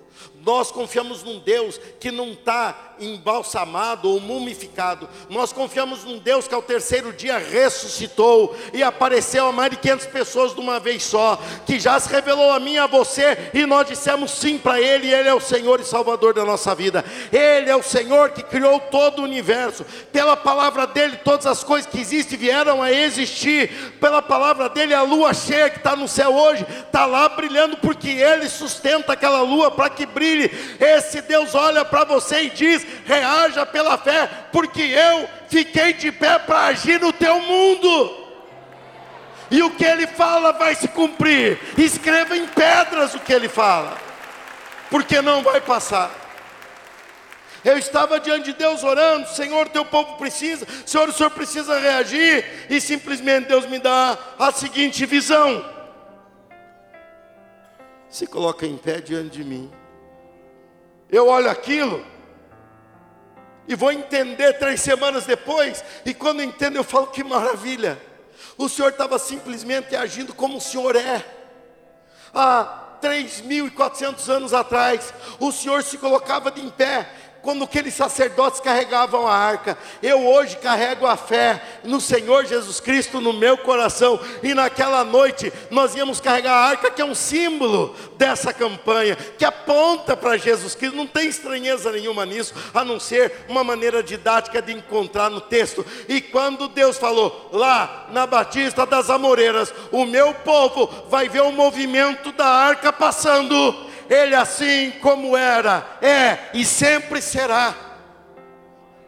Nós 0.44 0.72
confiamos 0.72 1.24
num 1.24 1.40
Deus 1.40 1.78
que 2.00 2.12
não 2.12 2.32
está 2.32 2.91
embalsamado 3.02 4.10
ou 4.10 4.20
mumificado. 4.20 5.10
Nós 5.30 5.52
confiamos 5.52 6.04
num 6.06 6.20
Deus 6.20 6.48
que 6.48 6.54
ao 6.54 6.62
terceiro 6.62 7.12
dia 7.12 7.38
ressuscitou 7.38 8.56
e 8.74 8.84
apareceu 8.84 9.48
a 9.48 9.52
mais 9.52 9.72
de 9.72 9.78
500 9.78 10.06
pessoas 10.08 10.54
de 10.54 10.62
uma 10.62 10.80
vez 10.80 11.04
só, 11.04 11.40
que 11.66 11.80
já 11.80 12.00
se 12.00 12.10
revelou 12.10 12.52
a 12.52 12.60
mim 12.60 12.74
e 12.74 12.78
a 12.78 12.88
você, 12.88 13.50
e 13.54 13.66
nós 13.66 13.88
dissemos 13.88 14.32
sim 14.32 14.58
para 14.58 14.80
Ele, 14.80 15.08
e 15.08 15.14
Ele 15.14 15.28
é 15.28 15.34
o 15.34 15.40
Senhor 15.40 15.80
e 15.80 15.84
Salvador 15.84 16.34
da 16.34 16.46
nossa 16.46 16.76
vida. 16.76 17.04
Ele 17.32 17.70
é 17.70 17.76
o 17.76 17.84
Senhor 17.84 18.32
que 18.32 18.44
criou 18.44 18.80
todo 18.80 19.20
o 19.20 19.24
universo. 19.24 19.86
Pela 20.12 20.38
palavra 20.38 20.86
dEle, 20.86 21.18
todas 21.18 21.46
as 21.46 21.64
coisas 21.64 21.90
que 21.90 22.00
existem 22.00 22.38
vieram 22.38 22.82
a 22.82 22.92
existir. 22.92 23.70
Pela 24.00 24.22
palavra 24.22 24.70
dEle, 24.70 24.94
a 24.94 25.02
lua 25.02 25.34
cheia 25.34 25.70
que 25.70 25.78
está 25.78 25.96
no 25.96 26.08
céu 26.08 26.34
hoje, 26.34 26.66
está 26.86 27.06
lá 27.06 27.28
brilhando, 27.30 27.78
porque 27.78 28.10
Ele 28.10 28.48
sustenta 28.48 29.14
aquela 29.14 29.42
lua 29.42 29.72
para 29.72 29.90
que 29.90 30.06
brilhe. 30.06 30.52
Esse 30.80 31.22
Deus 31.22 31.56
olha 31.56 31.84
para 31.84 32.04
você 32.04 32.44
e 32.44 32.50
diz: 32.50 32.86
reaja 33.06 33.66
pela 33.66 33.98
fé, 33.98 34.30
porque 34.52 34.82
eu 34.82 35.30
fiquei 35.50 35.94
de 35.94 36.12
pé 36.12 36.40
para 36.40 36.68
agir 36.68 37.00
no 37.00 37.12
teu 37.14 37.40
mundo. 37.40 38.22
E 39.50 39.62
o 39.62 39.72
que 39.72 39.84
ele 39.84 40.08
fala 40.08 40.54
vai 40.54 40.74
se 40.76 40.88
cumprir. 40.88 41.60
Escreva 41.78 42.38
em 42.38 42.48
pedras 42.48 43.14
o 43.14 43.20
que 43.20 43.34
ele 43.34 43.50
fala, 43.50 43.98
porque 44.90 45.22
não 45.22 45.44
vai 45.44 45.60
passar. 45.60 46.22
Eu 47.64 47.78
estava 47.78 48.20
diante 48.20 48.46
de 48.46 48.54
Deus 48.54 48.84
orando, 48.84 49.28
Senhor, 49.30 49.70
teu 49.70 49.86
povo 49.86 50.18
precisa, 50.18 50.66
Senhor, 50.84 51.10
o 51.10 51.14
Senhor 51.14 51.30
precisa 51.30 51.78
reagir, 51.80 52.44
e 52.70 52.82
simplesmente 52.82 53.50
Deus 53.50 53.68
me 53.68 53.78
dá 53.78 54.18
a 54.40 54.52
seguinte 54.52 55.06
visão: 55.06 55.64
se 58.10 58.26
coloca 58.26 58.66
em 58.66 58.76
pé 58.78 59.00
diante 59.00 59.30
de 59.38 59.44
mim, 59.44 59.72
eu 61.12 61.28
olho 61.28 61.52
aquilo, 61.52 62.04
e 63.68 63.76
vou 63.76 63.92
entender 63.92 64.54
três 64.54 64.82
semanas 64.82 65.26
depois, 65.26 65.84
e 66.06 66.14
quando 66.14 66.42
entendo, 66.42 66.76
eu 66.76 66.84
falo 66.84 67.08
que 67.08 67.24
maravilha, 67.24 68.02
o 68.58 68.68
Senhor 68.68 68.90
estava 68.90 69.18
simplesmente 69.18 69.96
agindo 69.96 70.34
como 70.34 70.58
o 70.58 70.62
Senhor 70.62 70.96
é. 70.96 71.26
Há 72.34 72.98
3.400 73.02 74.30
anos 74.30 74.54
atrás, 74.54 75.14
o 75.40 75.52
Senhor 75.52 75.84
se 75.84 75.98
colocava 75.98 76.52
de 76.52 76.62
em 76.62 76.70
pé, 76.70 77.10
quando 77.42 77.64
aqueles 77.64 77.94
sacerdotes 77.94 78.60
carregavam 78.60 79.28
a 79.28 79.36
arca. 79.36 79.78
Eu 80.02 80.26
hoje 80.28 80.58
carrego 80.58 81.06
a 81.06 81.18
fé 81.18 81.62
no 81.84 82.00
Senhor 82.00 82.46
Jesus 82.46 82.80
Cristo 82.80 83.20
no 83.20 83.34
meu 83.34 83.58
coração. 83.58 84.20
E 84.44 84.54
naquela 84.54 85.04
noite 85.04 85.52
nós 85.70 85.96
íamos 85.96 86.20
carregar 86.20 86.54
a 86.54 86.70
arca, 86.70 86.92
que 86.92 87.02
é 87.02 87.06
um 87.06 87.16
símbolo 87.16 87.96
dessa 88.18 88.54
campanha, 88.54 89.16
que 89.16 89.46
aponta 89.46 90.16
para 90.16 90.38
Jesus 90.38 90.76
Cristo. 90.76 90.96
Não 90.96 91.08
tem 91.08 91.28
estranheza 91.28 91.92
nenhuma 91.92 92.26
nisso, 92.26 92.54
a 92.74 92.84
não 92.84 93.00
ser 93.00 93.46
uma 93.48 93.64
maneira 93.64 94.04
didática 94.04 94.62
de 94.62 94.74
encontrar 94.74 95.30
no 95.30 95.42
texto. 95.42 95.86
E 96.08 96.22
quando 96.22 96.68
Deus 96.68 96.98
falou 96.98 97.50
lá 97.52 98.08
na 98.12 98.28
Batista 98.28 98.86
das 98.86 99.10
Amoreiras, 99.10 99.74
o 99.92 100.06
meu 100.06 100.34
povo 100.34 100.88
vai 101.10 101.28
ver 101.28 101.42
o 101.42 101.52
movimento 101.52 102.32
da 102.32 102.46
arca 102.46 102.94
passando 102.94 103.91
ele 104.12 104.36
assim 104.36 104.92
como 105.00 105.38
era, 105.38 105.98
é 106.02 106.50
e 106.54 106.66
sempre 106.66 107.22
será. 107.22 107.74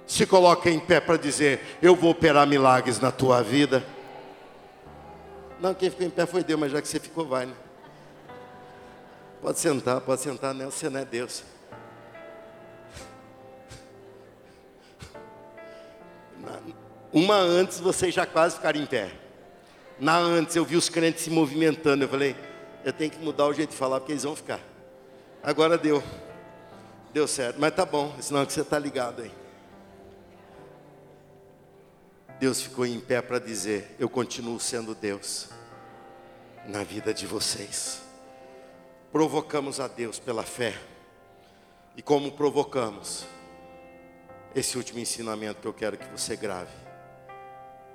Se 0.08 0.26
coloca 0.26 0.70
em 0.70 0.80
pé 0.80 1.02
para 1.02 1.18
dizer: 1.18 1.78
Eu 1.82 1.94
vou 1.94 2.12
operar 2.12 2.48
milagres 2.48 3.02
na 3.02 3.12
tua 3.12 3.44
vida. 3.44 3.86
Não, 5.60 5.74
quem 5.74 5.90
ficou 5.90 6.06
em 6.08 6.10
pé 6.10 6.26
foi 6.26 6.42
Deus, 6.42 6.58
mas 6.58 6.72
já 6.72 6.82
que 6.82 6.88
você 6.88 7.02
ficou, 7.02 7.26
vai, 7.26 7.46
né? 7.46 7.54
Pode 9.42 9.60
sentar, 9.60 10.00
pode 10.00 10.22
sentar, 10.22 10.54
né? 10.54 10.66
Você 10.66 10.90
não 10.90 11.02
é 11.02 11.06
Deus. 11.06 11.44
Uma 17.12 17.36
antes 17.36 17.80
vocês 17.80 18.14
já 18.14 18.26
quase 18.26 18.56
ficaram 18.56 18.80
em 18.80 18.86
pé. 18.86 19.12
Na 20.00 20.18
antes 20.18 20.56
eu 20.56 20.64
vi 20.64 20.78
os 20.78 20.88
crentes 20.88 21.24
se 21.24 21.30
movimentando. 21.30 22.06
Eu 22.06 22.10
falei, 22.10 22.36
eu 22.86 22.94
tenho 22.94 23.12
que 23.12 23.20
mudar 23.20 23.48
o 23.48 23.54
jeito 23.54 23.72
de 23.72 23.76
falar 23.76 24.00
porque 24.00 24.14
eles 24.14 24.24
vão 24.24 24.36
ficar. 24.36 24.73
Agora 25.44 25.78
deu. 25.78 26.02
Deu 27.12 27.28
certo. 27.28 27.60
Mas 27.60 27.76
tá 27.76 27.86
bom, 27.86 28.16
senão 28.22 28.46
que 28.46 28.54
você 28.54 28.62
está 28.62 28.80
ligado 28.80 29.22
aí. 29.22 29.32
Deus 32.40 32.62
ficou 32.62 32.86
em 32.86 33.00
pé 33.00 33.22
para 33.22 33.40
dizer: 33.40 33.96
Eu 34.00 34.10
continuo 34.10 34.60
sendo 34.60 34.96
Deus 34.96 35.50
na 36.66 36.84
vida 36.84 37.14
de 37.14 37.28
vocês. 37.28 38.02
Provocamos 39.12 39.80
a 39.80 39.88
Deus 39.88 40.18
pela 40.18 40.44
fé. 40.44 40.74
E 41.96 42.02
como 42.02 42.32
provocamos? 42.32 43.26
Esse 44.56 44.78
último 44.78 45.00
ensinamento 45.00 45.62
que 45.62 45.68
eu 45.68 45.74
quero 45.74 45.98
que 45.98 46.06
você 46.08 46.36
grave. 46.36 46.72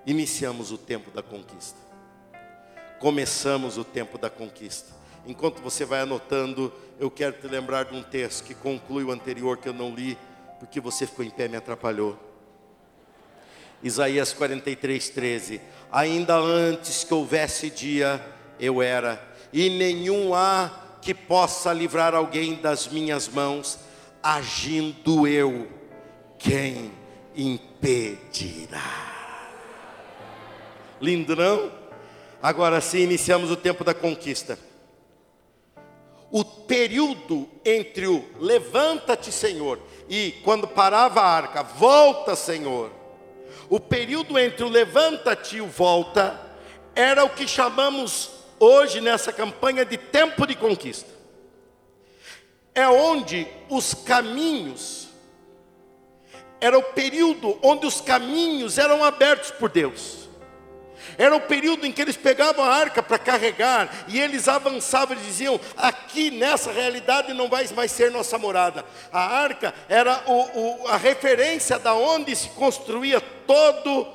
Iniciamos 0.07 0.71
o 0.71 0.79
tempo 0.79 1.11
da 1.11 1.23
conquista. 1.23 1.79
Começamos 3.01 3.79
o 3.79 3.85
tempo 3.85 4.19
da 4.19 4.29
conquista. 4.29 4.98
Enquanto 5.29 5.61
você 5.61 5.85
vai 5.85 6.01
anotando, 6.01 6.73
eu 6.99 7.11
quero 7.11 7.35
te 7.35 7.47
lembrar 7.47 7.85
de 7.85 7.95
um 7.95 8.03
texto 8.03 8.45
que 8.45 8.55
conclui 8.55 9.05
o 9.05 9.11
anterior 9.11 9.59
que 9.59 9.69
eu 9.69 9.75
não 9.75 9.95
li, 9.95 10.17
porque 10.59 10.81
você 10.81 11.07
ficou 11.07 11.23
em 11.23 11.29
pé 11.29 11.45
e 11.45 11.49
me 11.51 11.57
atrapalhou. 11.59 12.19
Isaías 13.83 14.33
43, 14.33 15.11
13. 15.11 15.61
Ainda 15.93 16.35
antes 16.39 17.05
que 17.05 17.13
houvesse 17.13 17.69
dia, 17.69 18.25
eu 18.59 18.81
era, 18.81 19.23
e 19.53 19.69
nenhum 19.69 20.33
há 20.33 20.71
que 21.03 21.13
possa 21.13 21.75
livrar 21.75 22.15
alguém 22.15 22.55
das 22.55 22.89
minhas 22.89 23.29
mãos, 23.29 23.79
agindo 24.23 25.29
eu, 25.29 25.69
quem 26.39 26.91
impedirá? 27.37 28.81
Lindo 31.03 31.37
não? 31.37 31.71
Agora 32.43 32.81
sim, 32.81 33.01
iniciamos 33.01 33.51
o 33.51 33.57
tempo 33.57 33.85
da 33.85 33.93
conquista 33.93 34.68
o 36.31 36.45
período 36.45 37.49
entre 37.65 38.07
o 38.07 38.25
levanta-te, 38.39 39.33
Senhor, 39.33 39.81
e 40.09 40.33
quando 40.45 40.69
parava 40.69 41.21
a 41.21 41.27
arca, 41.27 41.63
volta, 41.63 42.37
Senhor. 42.37 42.91
O 43.69 43.79
período 43.81 44.39
entre 44.39 44.65
o 44.65 44.69
levanta-te 44.69 45.57
e 45.57 45.61
o 45.61 45.67
volta 45.67 46.39
era 46.95 47.25
o 47.25 47.31
que 47.31 47.47
chamamos 47.47 48.31
hoje 48.59 49.01
nessa 49.01 49.33
campanha 49.33 49.85
de 49.85 49.97
tempo 49.97 50.47
de 50.47 50.55
conquista. 50.55 51.11
É 52.75 52.89
onde 52.89 53.47
os 53.69 53.95
caminhos 53.95 55.09
era 56.61 56.79
o 56.79 56.83
período 56.83 57.59
onde 57.63 57.87
os 57.87 58.01
caminhos 58.01 58.79
eram 58.79 59.05
abertos 59.05 59.51
por 59.53 59.71
Deus. 59.71 60.28
Era 61.17 61.35
o 61.35 61.41
período 61.41 61.87
em 61.87 61.93
que 61.93 62.03
eles 62.03 62.17
pegavam 62.17 62.65
a 62.65 62.75
arca 62.75 63.03
para 63.03 63.19
carregar 63.19 63.89
e 64.09 64.21
eles 64.21 64.49
avançavam 64.49 65.17
e 65.17 65.21
diziam: 65.21 65.61
aqui 65.77 66.31
nessa 66.31 66.73
realidade 66.73 67.33
não 67.33 67.49
vai 67.49 67.67
mais 67.75 67.91
ser 67.91 68.11
nossa 68.11 68.39
morada. 68.39 68.85
A 69.13 69.21
arca 69.21 69.75
era 69.89 70.23
o, 70.27 70.83
o, 70.83 70.89
a 70.89 70.97
referência 70.97 71.79
da 71.79 71.95
onde 71.95 72.35
se 72.35 72.49
construía 72.51 73.21
todo 73.21 74.07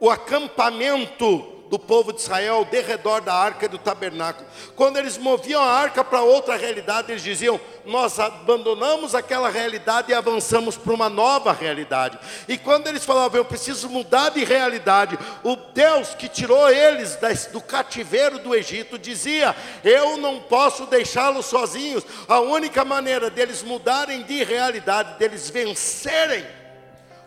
o 0.00 0.10
acampamento 0.10 1.61
do 1.72 1.78
povo 1.78 2.12
de 2.12 2.20
Israel 2.20 2.66
de 2.70 2.82
redor 2.82 3.22
da 3.22 3.32
arca 3.32 3.66
do 3.66 3.78
tabernáculo. 3.78 4.46
Quando 4.76 4.98
eles 4.98 5.16
moviam 5.16 5.62
a 5.62 5.72
arca 5.72 6.04
para 6.04 6.20
outra 6.20 6.54
realidade, 6.54 7.10
eles 7.10 7.22
diziam: 7.22 7.58
Nós 7.86 8.18
abandonamos 8.18 9.14
aquela 9.14 9.48
realidade 9.48 10.12
e 10.12 10.14
avançamos 10.14 10.76
para 10.76 10.92
uma 10.92 11.08
nova 11.08 11.50
realidade. 11.50 12.18
E 12.46 12.58
quando 12.58 12.88
eles 12.88 13.06
falavam: 13.06 13.38
Eu 13.38 13.44
preciso 13.46 13.88
mudar 13.88 14.28
de 14.28 14.44
realidade, 14.44 15.18
o 15.42 15.56
Deus 15.56 16.14
que 16.14 16.28
tirou 16.28 16.68
eles 16.68 17.18
do 17.50 17.60
cativeiro 17.62 18.38
do 18.40 18.54
Egito 18.54 18.98
dizia: 18.98 19.56
Eu 19.82 20.18
não 20.18 20.40
posso 20.40 20.84
deixá-los 20.84 21.46
sozinhos. 21.46 22.04
A 22.28 22.38
única 22.38 22.84
maneira 22.84 23.30
deles 23.30 23.62
mudarem 23.62 24.24
de 24.24 24.44
realidade, 24.44 25.18
deles 25.18 25.48
vencerem 25.48 26.44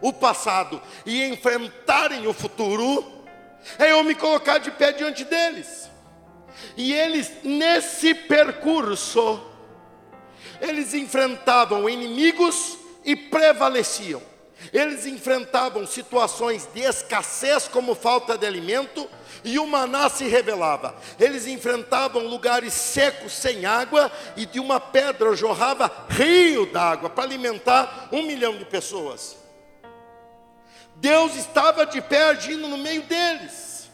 o 0.01 0.13
passado 0.13 0.79
e 1.03 1.23
enfrentarem 1.23 2.27
o 2.27 2.33
futuro, 2.33 3.14
é 3.79 3.91
eu 3.91 4.03
me 4.03 4.15
colocar 4.15 4.57
de 4.57 4.71
pé 4.71 4.91
diante 4.91 5.23
deles. 5.23 5.89
E 6.77 6.93
eles, 6.93 7.31
nesse 7.43 8.13
percurso, 8.13 9.41
eles 10.61 10.93
enfrentavam 10.93 11.89
inimigos 11.89 12.77
e 13.03 13.15
prevaleciam. 13.15 14.21
Eles 14.73 15.05
enfrentavam 15.05 15.85
situações 15.85 16.67
de 16.73 16.81
escassez, 16.81 17.67
como 17.67 17.93
falta 17.93 18.37
de 18.37 18.45
alimento, 18.45 19.07
e 19.43 19.59
o 19.59 19.67
maná 19.67 20.09
se 20.09 20.25
revelava. 20.25 20.95
Eles 21.19 21.45
enfrentavam 21.45 22.25
lugares 22.25 22.73
secos, 22.73 23.33
sem 23.33 23.65
água, 23.65 24.11
e 24.35 24.45
de 24.45 24.59
uma 24.59 24.79
pedra 24.79 25.35
jorrava 25.35 25.91
rio 26.09 26.65
d'água 26.65 27.09
para 27.09 27.23
alimentar 27.23 28.09
um 28.11 28.23
milhão 28.23 28.57
de 28.57 28.65
pessoas. 28.65 29.44
Deus 30.95 31.35
estava 31.35 31.85
de 31.85 32.01
pé 32.01 32.29
agindo 32.29 32.67
no 32.67 32.77
meio 32.77 33.03
deles. 33.03 33.89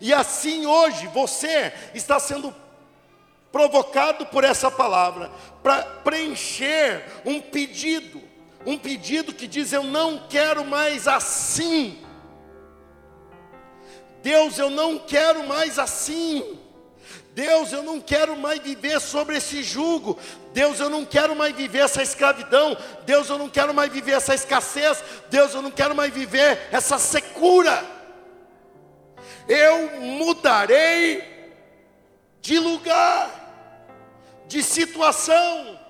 E 0.00 0.12
assim 0.14 0.66
hoje 0.66 1.06
você 1.08 1.72
está 1.94 2.18
sendo 2.18 2.54
provocado 3.52 4.26
por 4.26 4.44
essa 4.44 4.70
palavra 4.70 5.30
para 5.62 5.82
preencher 5.82 7.04
um 7.24 7.40
pedido, 7.40 8.22
um 8.64 8.78
pedido 8.78 9.34
que 9.34 9.46
diz: 9.46 9.72
Eu 9.72 9.84
não 9.84 10.26
quero 10.28 10.64
mais 10.64 11.06
assim. 11.06 12.02
Deus, 14.22 14.58
eu 14.58 14.70
não 14.70 14.98
quero 14.98 15.46
mais 15.46 15.78
assim. 15.78 16.59
Deus, 17.40 17.72
eu 17.72 17.82
não 17.82 17.98
quero 17.98 18.36
mais 18.36 18.60
viver 18.60 19.00
sobre 19.00 19.38
esse 19.38 19.62
jugo. 19.62 20.18
Deus, 20.52 20.78
eu 20.78 20.90
não 20.90 21.06
quero 21.06 21.34
mais 21.34 21.56
viver 21.56 21.78
essa 21.78 22.02
escravidão. 22.02 22.76
Deus, 23.06 23.30
eu 23.30 23.38
não 23.38 23.48
quero 23.48 23.72
mais 23.72 23.90
viver 23.90 24.12
essa 24.12 24.34
escassez. 24.34 25.02
Deus, 25.30 25.54
eu 25.54 25.62
não 25.62 25.70
quero 25.70 25.94
mais 25.94 26.12
viver 26.12 26.68
essa 26.70 26.98
secura. 26.98 27.82
Eu 29.48 30.02
mudarei 30.02 31.54
de 32.42 32.58
lugar, 32.58 33.30
de 34.46 34.62
situação. 34.62 35.80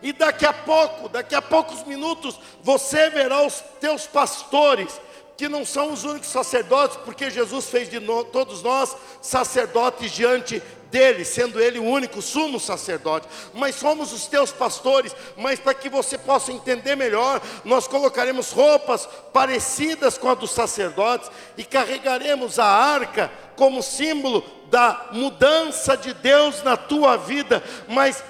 E 0.00 0.10
daqui 0.10 0.46
a 0.46 0.54
pouco, 0.54 1.10
daqui 1.10 1.34
a 1.34 1.42
poucos 1.42 1.84
minutos, 1.84 2.40
você 2.62 3.10
verá 3.10 3.42
os 3.42 3.60
teus 3.78 4.06
pastores, 4.06 4.98
que 5.40 5.48
não 5.48 5.64
são 5.64 5.90
os 5.90 6.04
únicos 6.04 6.28
sacerdotes, 6.28 6.98
porque 6.98 7.30
Jesus 7.30 7.64
fez 7.64 7.88
de 7.88 7.98
no, 7.98 8.24
todos 8.24 8.62
nós 8.62 8.94
sacerdotes 9.22 10.12
diante 10.12 10.62
dele, 10.90 11.24
sendo 11.24 11.58
ele 11.58 11.78
o 11.78 11.84
único 11.84 12.20
sumo 12.20 12.60
sacerdote. 12.60 13.26
Mas 13.54 13.74
somos 13.76 14.12
os 14.12 14.26
teus 14.26 14.52
pastores, 14.52 15.16
mas 15.38 15.58
para 15.58 15.72
que 15.72 15.88
você 15.88 16.18
possa 16.18 16.52
entender 16.52 16.94
melhor, 16.94 17.40
nós 17.64 17.88
colocaremos 17.88 18.50
roupas 18.50 19.08
parecidas 19.32 20.18
com 20.18 20.28
a 20.28 20.34
dos 20.34 20.50
sacerdotes 20.50 21.30
e 21.56 21.64
carregaremos 21.64 22.58
a 22.58 22.66
arca 22.66 23.32
como 23.56 23.82
símbolo 23.82 24.44
da 24.68 25.06
mudança 25.10 25.96
de 25.96 26.12
Deus 26.12 26.62
na 26.62 26.76
tua 26.76 27.16
vida, 27.16 27.64
mas 27.88 28.22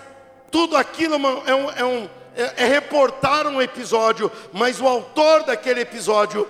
tudo 0.48 0.76
aquilo 0.76 1.16
é, 1.44 1.54
um, 1.56 1.70
é, 1.72 1.84
um, 1.84 2.08
é, 2.36 2.54
é 2.62 2.66
reportar 2.66 3.48
um 3.48 3.60
episódio, 3.60 4.30
mas 4.52 4.80
o 4.80 4.86
autor 4.86 5.42
daquele 5.42 5.80
episódio 5.80 6.48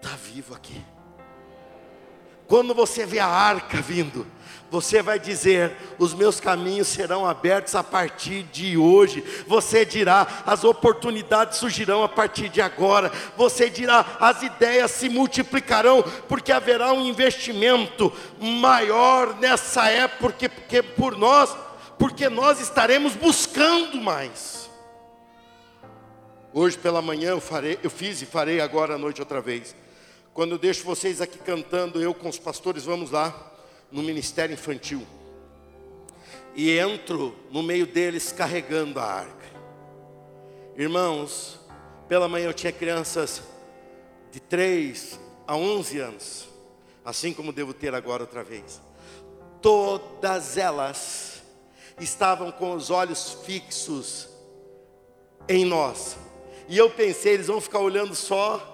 está 0.00 0.16
vivo 0.16 0.54
aqui. 0.54 0.82
Quando 2.46 2.74
você 2.74 3.06
vê 3.06 3.20
a 3.20 3.28
arca 3.28 3.80
vindo, 3.80 4.26
você 4.70 5.02
vai 5.02 5.18
dizer: 5.20 5.76
os 5.98 6.14
meus 6.14 6.40
caminhos 6.40 6.88
serão 6.88 7.24
abertos 7.24 7.74
a 7.74 7.84
partir 7.84 8.42
de 8.44 8.76
hoje. 8.76 9.22
Você 9.46 9.84
dirá: 9.84 10.26
as 10.44 10.64
oportunidades 10.64 11.58
surgirão 11.58 12.02
a 12.02 12.08
partir 12.08 12.48
de 12.48 12.60
agora. 12.60 13.12
Você 13.36 13.70
dirá: 13.70 14.16
as 14.18 14.42
ideias 14.42 14.90
se 14.90 15.08
multiplicarão, 15.08 16.02
porque 16.28 16.50
haverá 16.50 16.92
um 16.92 17.06
investimento 17.06 18.12
maior 18.40 19.36
nessa 19.38 19.88
época, 19.88 20.18
porque, 20.18 20.48
porque 20.48 20.82
por 20.82 21.16
nós, 21.16 21.56
porque 21.98 22.28
nós 22.28 22.60
estaremos 22.60 23.14
buscando 23.14 24.00
mais. 24.00 24.68
Hoje 26.52 26.76
pela 26.76 27.00
manhã 27.00 27.30
eu 27.30 27.40
farei, 27.40 27.78
eu 27.80 27.90
fiz 27.90 28.20
e 28.22 28.26
farei 28.26 28.60
agora 28.60 28.96
à 28.96 28.98
noite 28.98 29.20
outra 29.20 29.40
vez. 29.40 29.76
Quando 30.32 30.52
eu 30.52 30.58
deixo 30.58 30.84
vocês 30.84 31.20
aqui 31.20 31.38
cantando, 31.38 32.00
eu 32.00 32.14
com 32.14 32.28
os 32.28 32.38
pastores 32.38 32.84
vamos 32.84 33.10
lá 33.10 33.52
no 33.90 34.02
ministério 34.02 34.54
infantil 34.54 35.06
e 36.54 36.78
entro 36.78 37.34
no 37.50 37.62
meio 37.62 37.86
deles 37.86 38.32
carregando 38.32 38.98
a 39.00 39.04
arca. 39.04 39.46
Irmãos, 40.76 41.58
pela 42.08 42.28
manhã 42.28 42.46
eu 42.46 42.54
tinha 42.54 42.72
crianças 42.72 43.42
de 44.30 44.40
3 44.40 45.18
a 45.46 45.56
11 45.56 45.98
anos, 45.98 46.48
assim 47.04 47.32
como 47.32 47.52
devo 47.52 47.74
ter 47.74 47.94
agora 47.94 48.22
outra 48.22 48.42
vez. 48.42 48.80
Todas 49.60 50.56
elas 50.56 51.42
estavam 52.00 52.50
com 52.50 52.74
os 52.74 52.90
olhos 52.90 53.36
fixos 53.44 54.28
em 55.48 55.64
nós. 55.64 56.16
E 56.68 56.78
eu 56.78 56.88
pensei, 56.88 57.34
eles 57.34 57.48
vão 57.48 57.60
ficar 57.60 57.80
olhando 57.80 58.14
só 58.14 58.69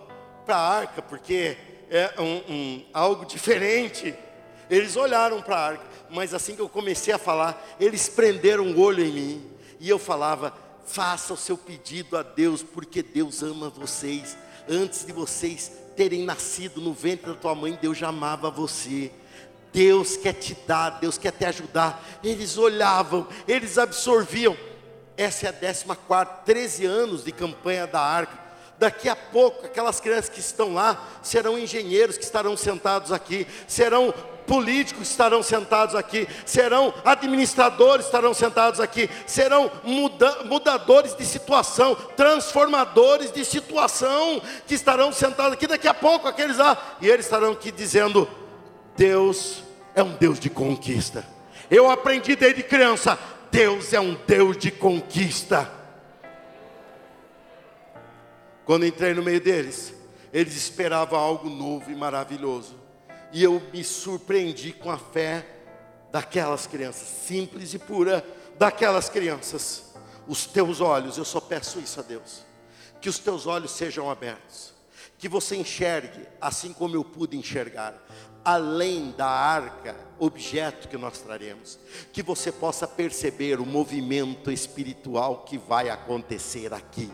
para 0.47 0.57
a 0.57 0.79
arca, 0.79 1.03
porque 1.03 1.57
é 1.91 2.15
um, 2.19 2.53
um, 2.53 2.85
algo 2.95 3.27
diferente 3.27 4.15
eles 4.69 4.97
olharam 4.97 5.41
para 5.41 5.57
a 5.57 5.67
arca, 5.67 5.85
mas 6.11 6.35
assim 6.35 6.55
que 6.55 6.61
eu 6.61 6.69
comecei 6.69 7.15
a 7.15 7.19
falar, 7.19 7.65
eles 7.79 8.09
prenderam 8.09 8.65
o 8.65 8.81
olho 8.81 9.05
em 9.05 9.13
mim. 9.13 9.51
E 9.79 9.89
eu 9.89 9.99
falava: 9.99 10.53
faça 10.85 11.33
o 11.33 11.37
seu 11.37 11.57
pedido 11.57 12.17
a 12.17 12.23
Deus, 12.23 12.63
porque 12.63 13.03
Deus 13.03 13.43
ama 13.43 13.71
vocês. 13.71 14.37
Antes 14.69 15.07
de 15.07 15.13
vocês 15.13 15.71
terem 15.97 16.25
nascido 16.25 16.81
no 16.81 16.93
ventre 16.93 17.33
da 17.33 17.39
tua 17.39 17.55
mãe, 17.55 17.79
Deus 17.81 17.97
já 17.97 18.09
amava 18.09 18.51
você. 18.51 19.11
Deus 19.73 20.17
quer 20.17 20.33
te 20.33 20.57
dar, 20.67 20.91
Deus 21.01 21.17
quer 21.17 21.33
te 21.33 21.45
ajudar. 21.45 22.05
Eles 22.25 22.59
olhavam, 22.59 23.29
eles 23.47 23.79
absorviam. 23.79 24.57
Essa 25.17 25.47
é 25.47 25.49
a 25.49 25.53
décima 25.53 25.95
quarta, 25.95 26.43
13 26.45 26.85
anos 26.85 27.25
de 27.25 27.31
campanha 27.31 27.87
da 27.87 28.01
arca. 28.01 28.46
Daqui 28.79 29.09
a 29.09 29.17
pouco, 29.17 29.65
aquelas 29.65 30.01
crianças 30.01 30.29
que 30.29 30.41
estão 30.41 30.75
lá 30.75 31.03
serão 31.23 31.59
engenheiros 31.59 32.19
que 32.19 32.25
estarão 32.25 32.57
sentados 32.57 33.11
aqui, 33.11 33.47
serão 33.67 34.13
políticos 34.47 35.11
estarão 35.11 35.43
sentados 35.43 35.95
aqui, 35.95 36.27
serão 36.45 36.95
administradores 37.05 38.07
estarão 38.07 38.33
sentados 38.33 38.81
aqui, 38.81 39.11
serão 39.27 39.71
muda, 39.83 40.45
mudadores 40.45 41.15
de 41.17 41.25
situação, 41.25 41.97
transformadores 42.17 43.33
de 43.33 43.45
situação 43.45 44.41
que 44.67 44.75
estarão 44.75 45.13
sentados 45.13 45.55
aqui 45.55 45.67
daqui 45.67 45.89
a 45.89 45.95
pouco 45.95 46.29
aqueles 46.29 46.59
lá, 46.59 46.97
e 47.01 47.09
eles 47.09 47.27
estarão 47.27 47.53
aqui 47.53 47.73
dizendo: 47.73 48.29
Deus 48.97 49.65
é 49.95 50.03
um 50.03 50.15
Deus 50.15 50.39
de 50.39 50.49
conquista. 50.49 51.27
Eu 51.71 51.91
aprendi 51.91 52.37
desde 52.37 52.63
criança, 52.63 53.19
Deus 53.51 53.93
é 53.93 54.01
um 54.01 54.17
Deus 54.27 54.57
de 54.57 54.71
conquista. 54.71 55.76
Quando 58.67 58.85
entrei 58.85 59.15
no 59.15 59.23
meio 59.23 59.41
deles, 59.41 59.95
eles 60.33 60.57
esperavam 60.57 61.17
algo 61.17 61.49
novo 61.49 61.89
e 61.89 61.95
maravilhoso. 61.95 62.75
E 63.33 63.41
eu 63.41 63.63
me 63.73 63.85
surpreendi 63.85 64.73
com 64.73 64.91
a 64.91 64.99
fé 64.99 65.47
daquelas 66.11 66.67
crianças, 66.67 67.07
simples 67.07 67.75
e 67.75 67.79
pura, 67.79 68.27
daquelas 68.59 69.09
crianças. 69.09 69.95
Os 70.27 70.47
teus 70.47 70.81
olhos, 70.81 71.17
eu 71.17 71.25
só 71.25 71.41
peço 71.41 71.79
isso 71.79 72.01
a 72.01 72.03
Deus, 72.03 72.45
que 73.01 73.09
os 73.09 73.21
teus 73.21 73.47
olhos 73.47 73.71
sejam 73.71 74.11
abertos, 74.11 74.75
que 75.17 75.29
você 75.29 75.55
enxergue, 75.55 76.27
assim 76.41 76.73
como 76.73 76.97
eu 76.97 77.05
pude 77.05 77.37
enxergar, 77.37 77.95
além 78.45 79.13
da 79.13 79.29
arca, 79.29 79.95
objeto 80.19 80.89
que 80.89 80.97
nós 80.97 81.21
traremos, 81.21 81.79
que 82.13 82.21
você 82.21 82.51
possa 82.51 82.89
perceber 82.89 83.61
o 83.61 83.67
movimento 83.67 84.51
espiritual 84.51 85.45
que 85.45 85.57
vai 85.57 85.89
acontecer 85.89 86.75
aqui 86.75 87.09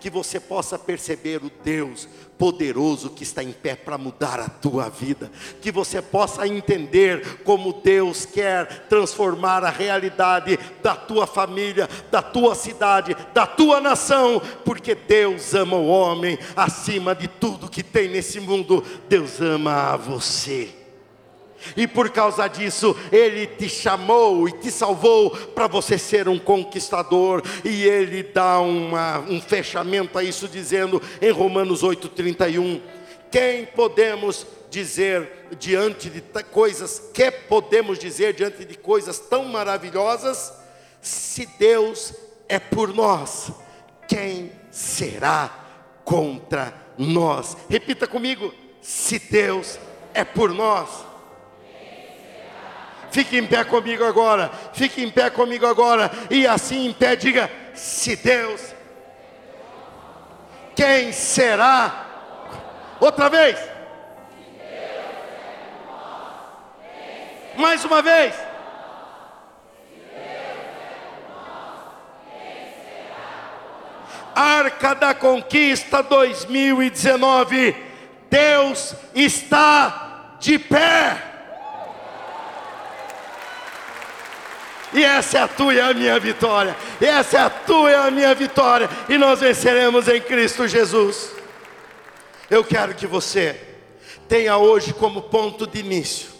que 0.00 0.10
você 0.10 0.38
possa 0.38 0.78
perceber 0.78 1.42
o 1.44 1.50
Deus 1.64 2.08
poderoso 2.38 3.10
que 3.10 3.22
está 3.22 3.42
em 3.42 3.52
pé 3.52 3.76
para 3.76 3.96
mudar 3.96 4.40
a 4.40 4.48
tua 4.48 4.88
vida, 4.88 5.30
que 5.60 5.70
você 5.70 6.02
possa 6.02 6.46
entender 6.46 7.42
como 7.44 7.72
Deus 7.72 8.24
quer 8.26 8.88
transformar 8.88 9.62
a 9.64 9.70
realidade 9.70 10.58
da 10.82 10.96
tua 10.96 11.26
família, 11.26 11.88
da 12.10 12.20
tua 12.20 12.54
cidade, 12.54 13.16
da 13.32 13.46
tua 13.46 13.80
nação, 13.80 14.42
porque 14.64 14.94
Deus 14.94 15.54
ama 15.54 15.76
o 15.76 15.86
homem 15.86 16.38
acima 16.56 17.14
de 17.14 17.28
tudo 17.28 17.70
que 17.70 17.82
tem 17.82 18.08
nesse 18.08 18.40
mundo, 18.40 18.84
Deus 19.08 19.40
ama 19.40 19.96
você 19.96 20.81
e 21.76 21.86
por 21.86 22.10
causa 22.10 22.48
disso 22.48 22.96
Ele 23.10 23.46
te 23.46 23.68
chamou 23.68 24.48
e 24.48 24.52
te 24.52 24.70
salvou 24.70 25.30
para 25.30 25.66
você 25.66 25.98
ser 25.98 26.28
um 26.28 26.38
conquistador, 26.38 27.42
e 27.64 27.84
Ele 27.84 28.22
dá 28.22 28.60
uma, 28.60 29.20
um 29.20 29.40
fechamento 29.40 30.18
a 30.18 30.24
isso, 30.24 30.48
dizendo 30.48 31.00
em 31.20 31.30
Romanos 31.30 31.82
8,31: 31.82 32.80
Quem 33.30 33.64
podemos 33.66 34.46
dizer 34.70 35.48
diante 35.58 36.08
de 36.08 36.22
coisas, 36.44 37.10
que 37.12 37.30
podemos 37.30 37.98
dizer 37.98 38.32
diante 38.32 38.64
de 38.64 38.76
coisas 38.76 39.18
tão 39.18 39.44
maravilhosas, 39.44 40.52
se 41.00 41.46
Deus 41.58 42.14
é 42.48 42.58
por 42.58 42.94
nós, 42.94 43.50
quem 44.08 44.52
será 44.70 45.50
contra 46.04 46.74
nós? 46.96 47.56
Repita 47.68 48.06
comigo: 48.06 48.52
se 48.80 49.18
Deus 49.18 49.78
é 50.14 50.24
por 50.24 50.52
nós 50.52 51.11
Fique 53.12 53.36
em 53.36 53.46
pé 53.46 53.62
comigo 53.62 54.02
agora. 54.02 54.50
Fique 54.72 55.04
em 55.04 55.10
pé 55.10 55.28
comigo 55.28 55.66
agora. 55.66 56.10
E 56.30 56.46
assim 56.46 56.86
em 56.86 56.92
pé, 56.94 57.14
diga: 57.14 57.50
se 57.74 58.16
Deus, 58.16 58.74
quem 60.74 61.12
será? 61.12 62.06
Outra 62.98 63.28
vez. 63.28 63.58
Mais 67.54 67.84
uma 67.84 68.00
vez. 68.00 68.34
Arca 74.34 74.94
da 74.94 75.12
Conquista 75.12 76.02
2019. 76.02 77.76
Deus 78.30 78.94
está 79.14 80.36
de 80.40 80.58
pé. 80.58 81.31
E 84.94 85.02
essa 85.02 85.38
é 85.38 85.40
a 85.42 85.48
tua 85.48 85.74
e 85.74 85.80
a 85.80 85.94
minha 85.94 86.18
vitória. 86.20 86.76
E 87.00 87.04
essa 87.04 87.38
é 87.38 87.40
a 87.40 87.50
tua 87.50 87.90
e 87.90 87.94
a 87.94 88.10
minha 88.10 88.34
vitória. 88.34 88.88
E 89.08 89.16
nós 89.16 89.40
venceremos 89.40 90.06
em 90.08 90.20
Cristo 90.20 90.68
Jesus. 90.68 91.32
Eu 92.50 92.62
quero 92.62 92.94
que 92.94 93.06
você 93.06 93.58
tenha 94.28 94.56
hoje 94.58 94.92
como 94.92 95.22
ponto 95.22 95.66
de 95.66 95.80
início, 95.80 96.30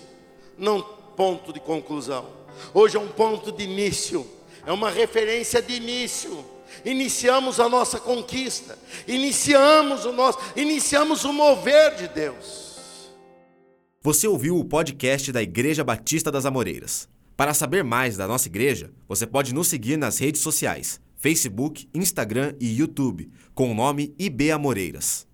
não 0.59 0.82
ponto 0.82 1.53
de 1.53 1.61
conclusão. 1.61 2.26
Hoje 2.74 2.96
é 2.96 3.00
um 3.00 3.09
ponto 3.09 3.50
de 3.50 3.64
início, 3.64 4.26
é 4.66 4.72
uma 4.72 4.90
referência 4.90 5.61
de 5.62 5.74
início. 5.74 6.44
Iniciamos 6.84 7.61
a 7.61 7.68
nossa 7.68 7.98
conquista, 7.98 8.78
iniciamos 9.07 10.05
o 10.05 10.12
nosso, 10.12 10.38
iniciamos 10.57 11.24
o 11.24 11.32
mover 11.32 11.94
de 11.96 12.09
Deus. 12.09 12.62
Você 14.00 14.26
ouviu 14.26 14.59
o 14.59 14.64
podcast 14.64 15.30
da 15.30 15.42
Igreja 15.42 15.84
Batista 15.84 16.30
das 16.30 16.44
Amoreiras. 16.44 17.09
Para 17.43 17.55
saber 17.55 17.82
mais 17.82 18.16
da 18.16 18.28
nossa 18.28 18.47
igreja, 18.47 18.93
você 19.09 19.26
pode 19.26 19.53
nos 19.53 19.66
seguir 19.66 19.97
nas 19.97 20.16
redes 20.16 20.40
sociais: 20.40 21.01
Facebook, 21.16 21.88
Instagram 21.93 22.55
e 22.61 22.78
YouTube, 22.78 23.32
com 23.53 23.72
o 23.72 23.74
nome 23.74 24.14
IB 24.16 24.53
Amoreiras. 24.53 25.26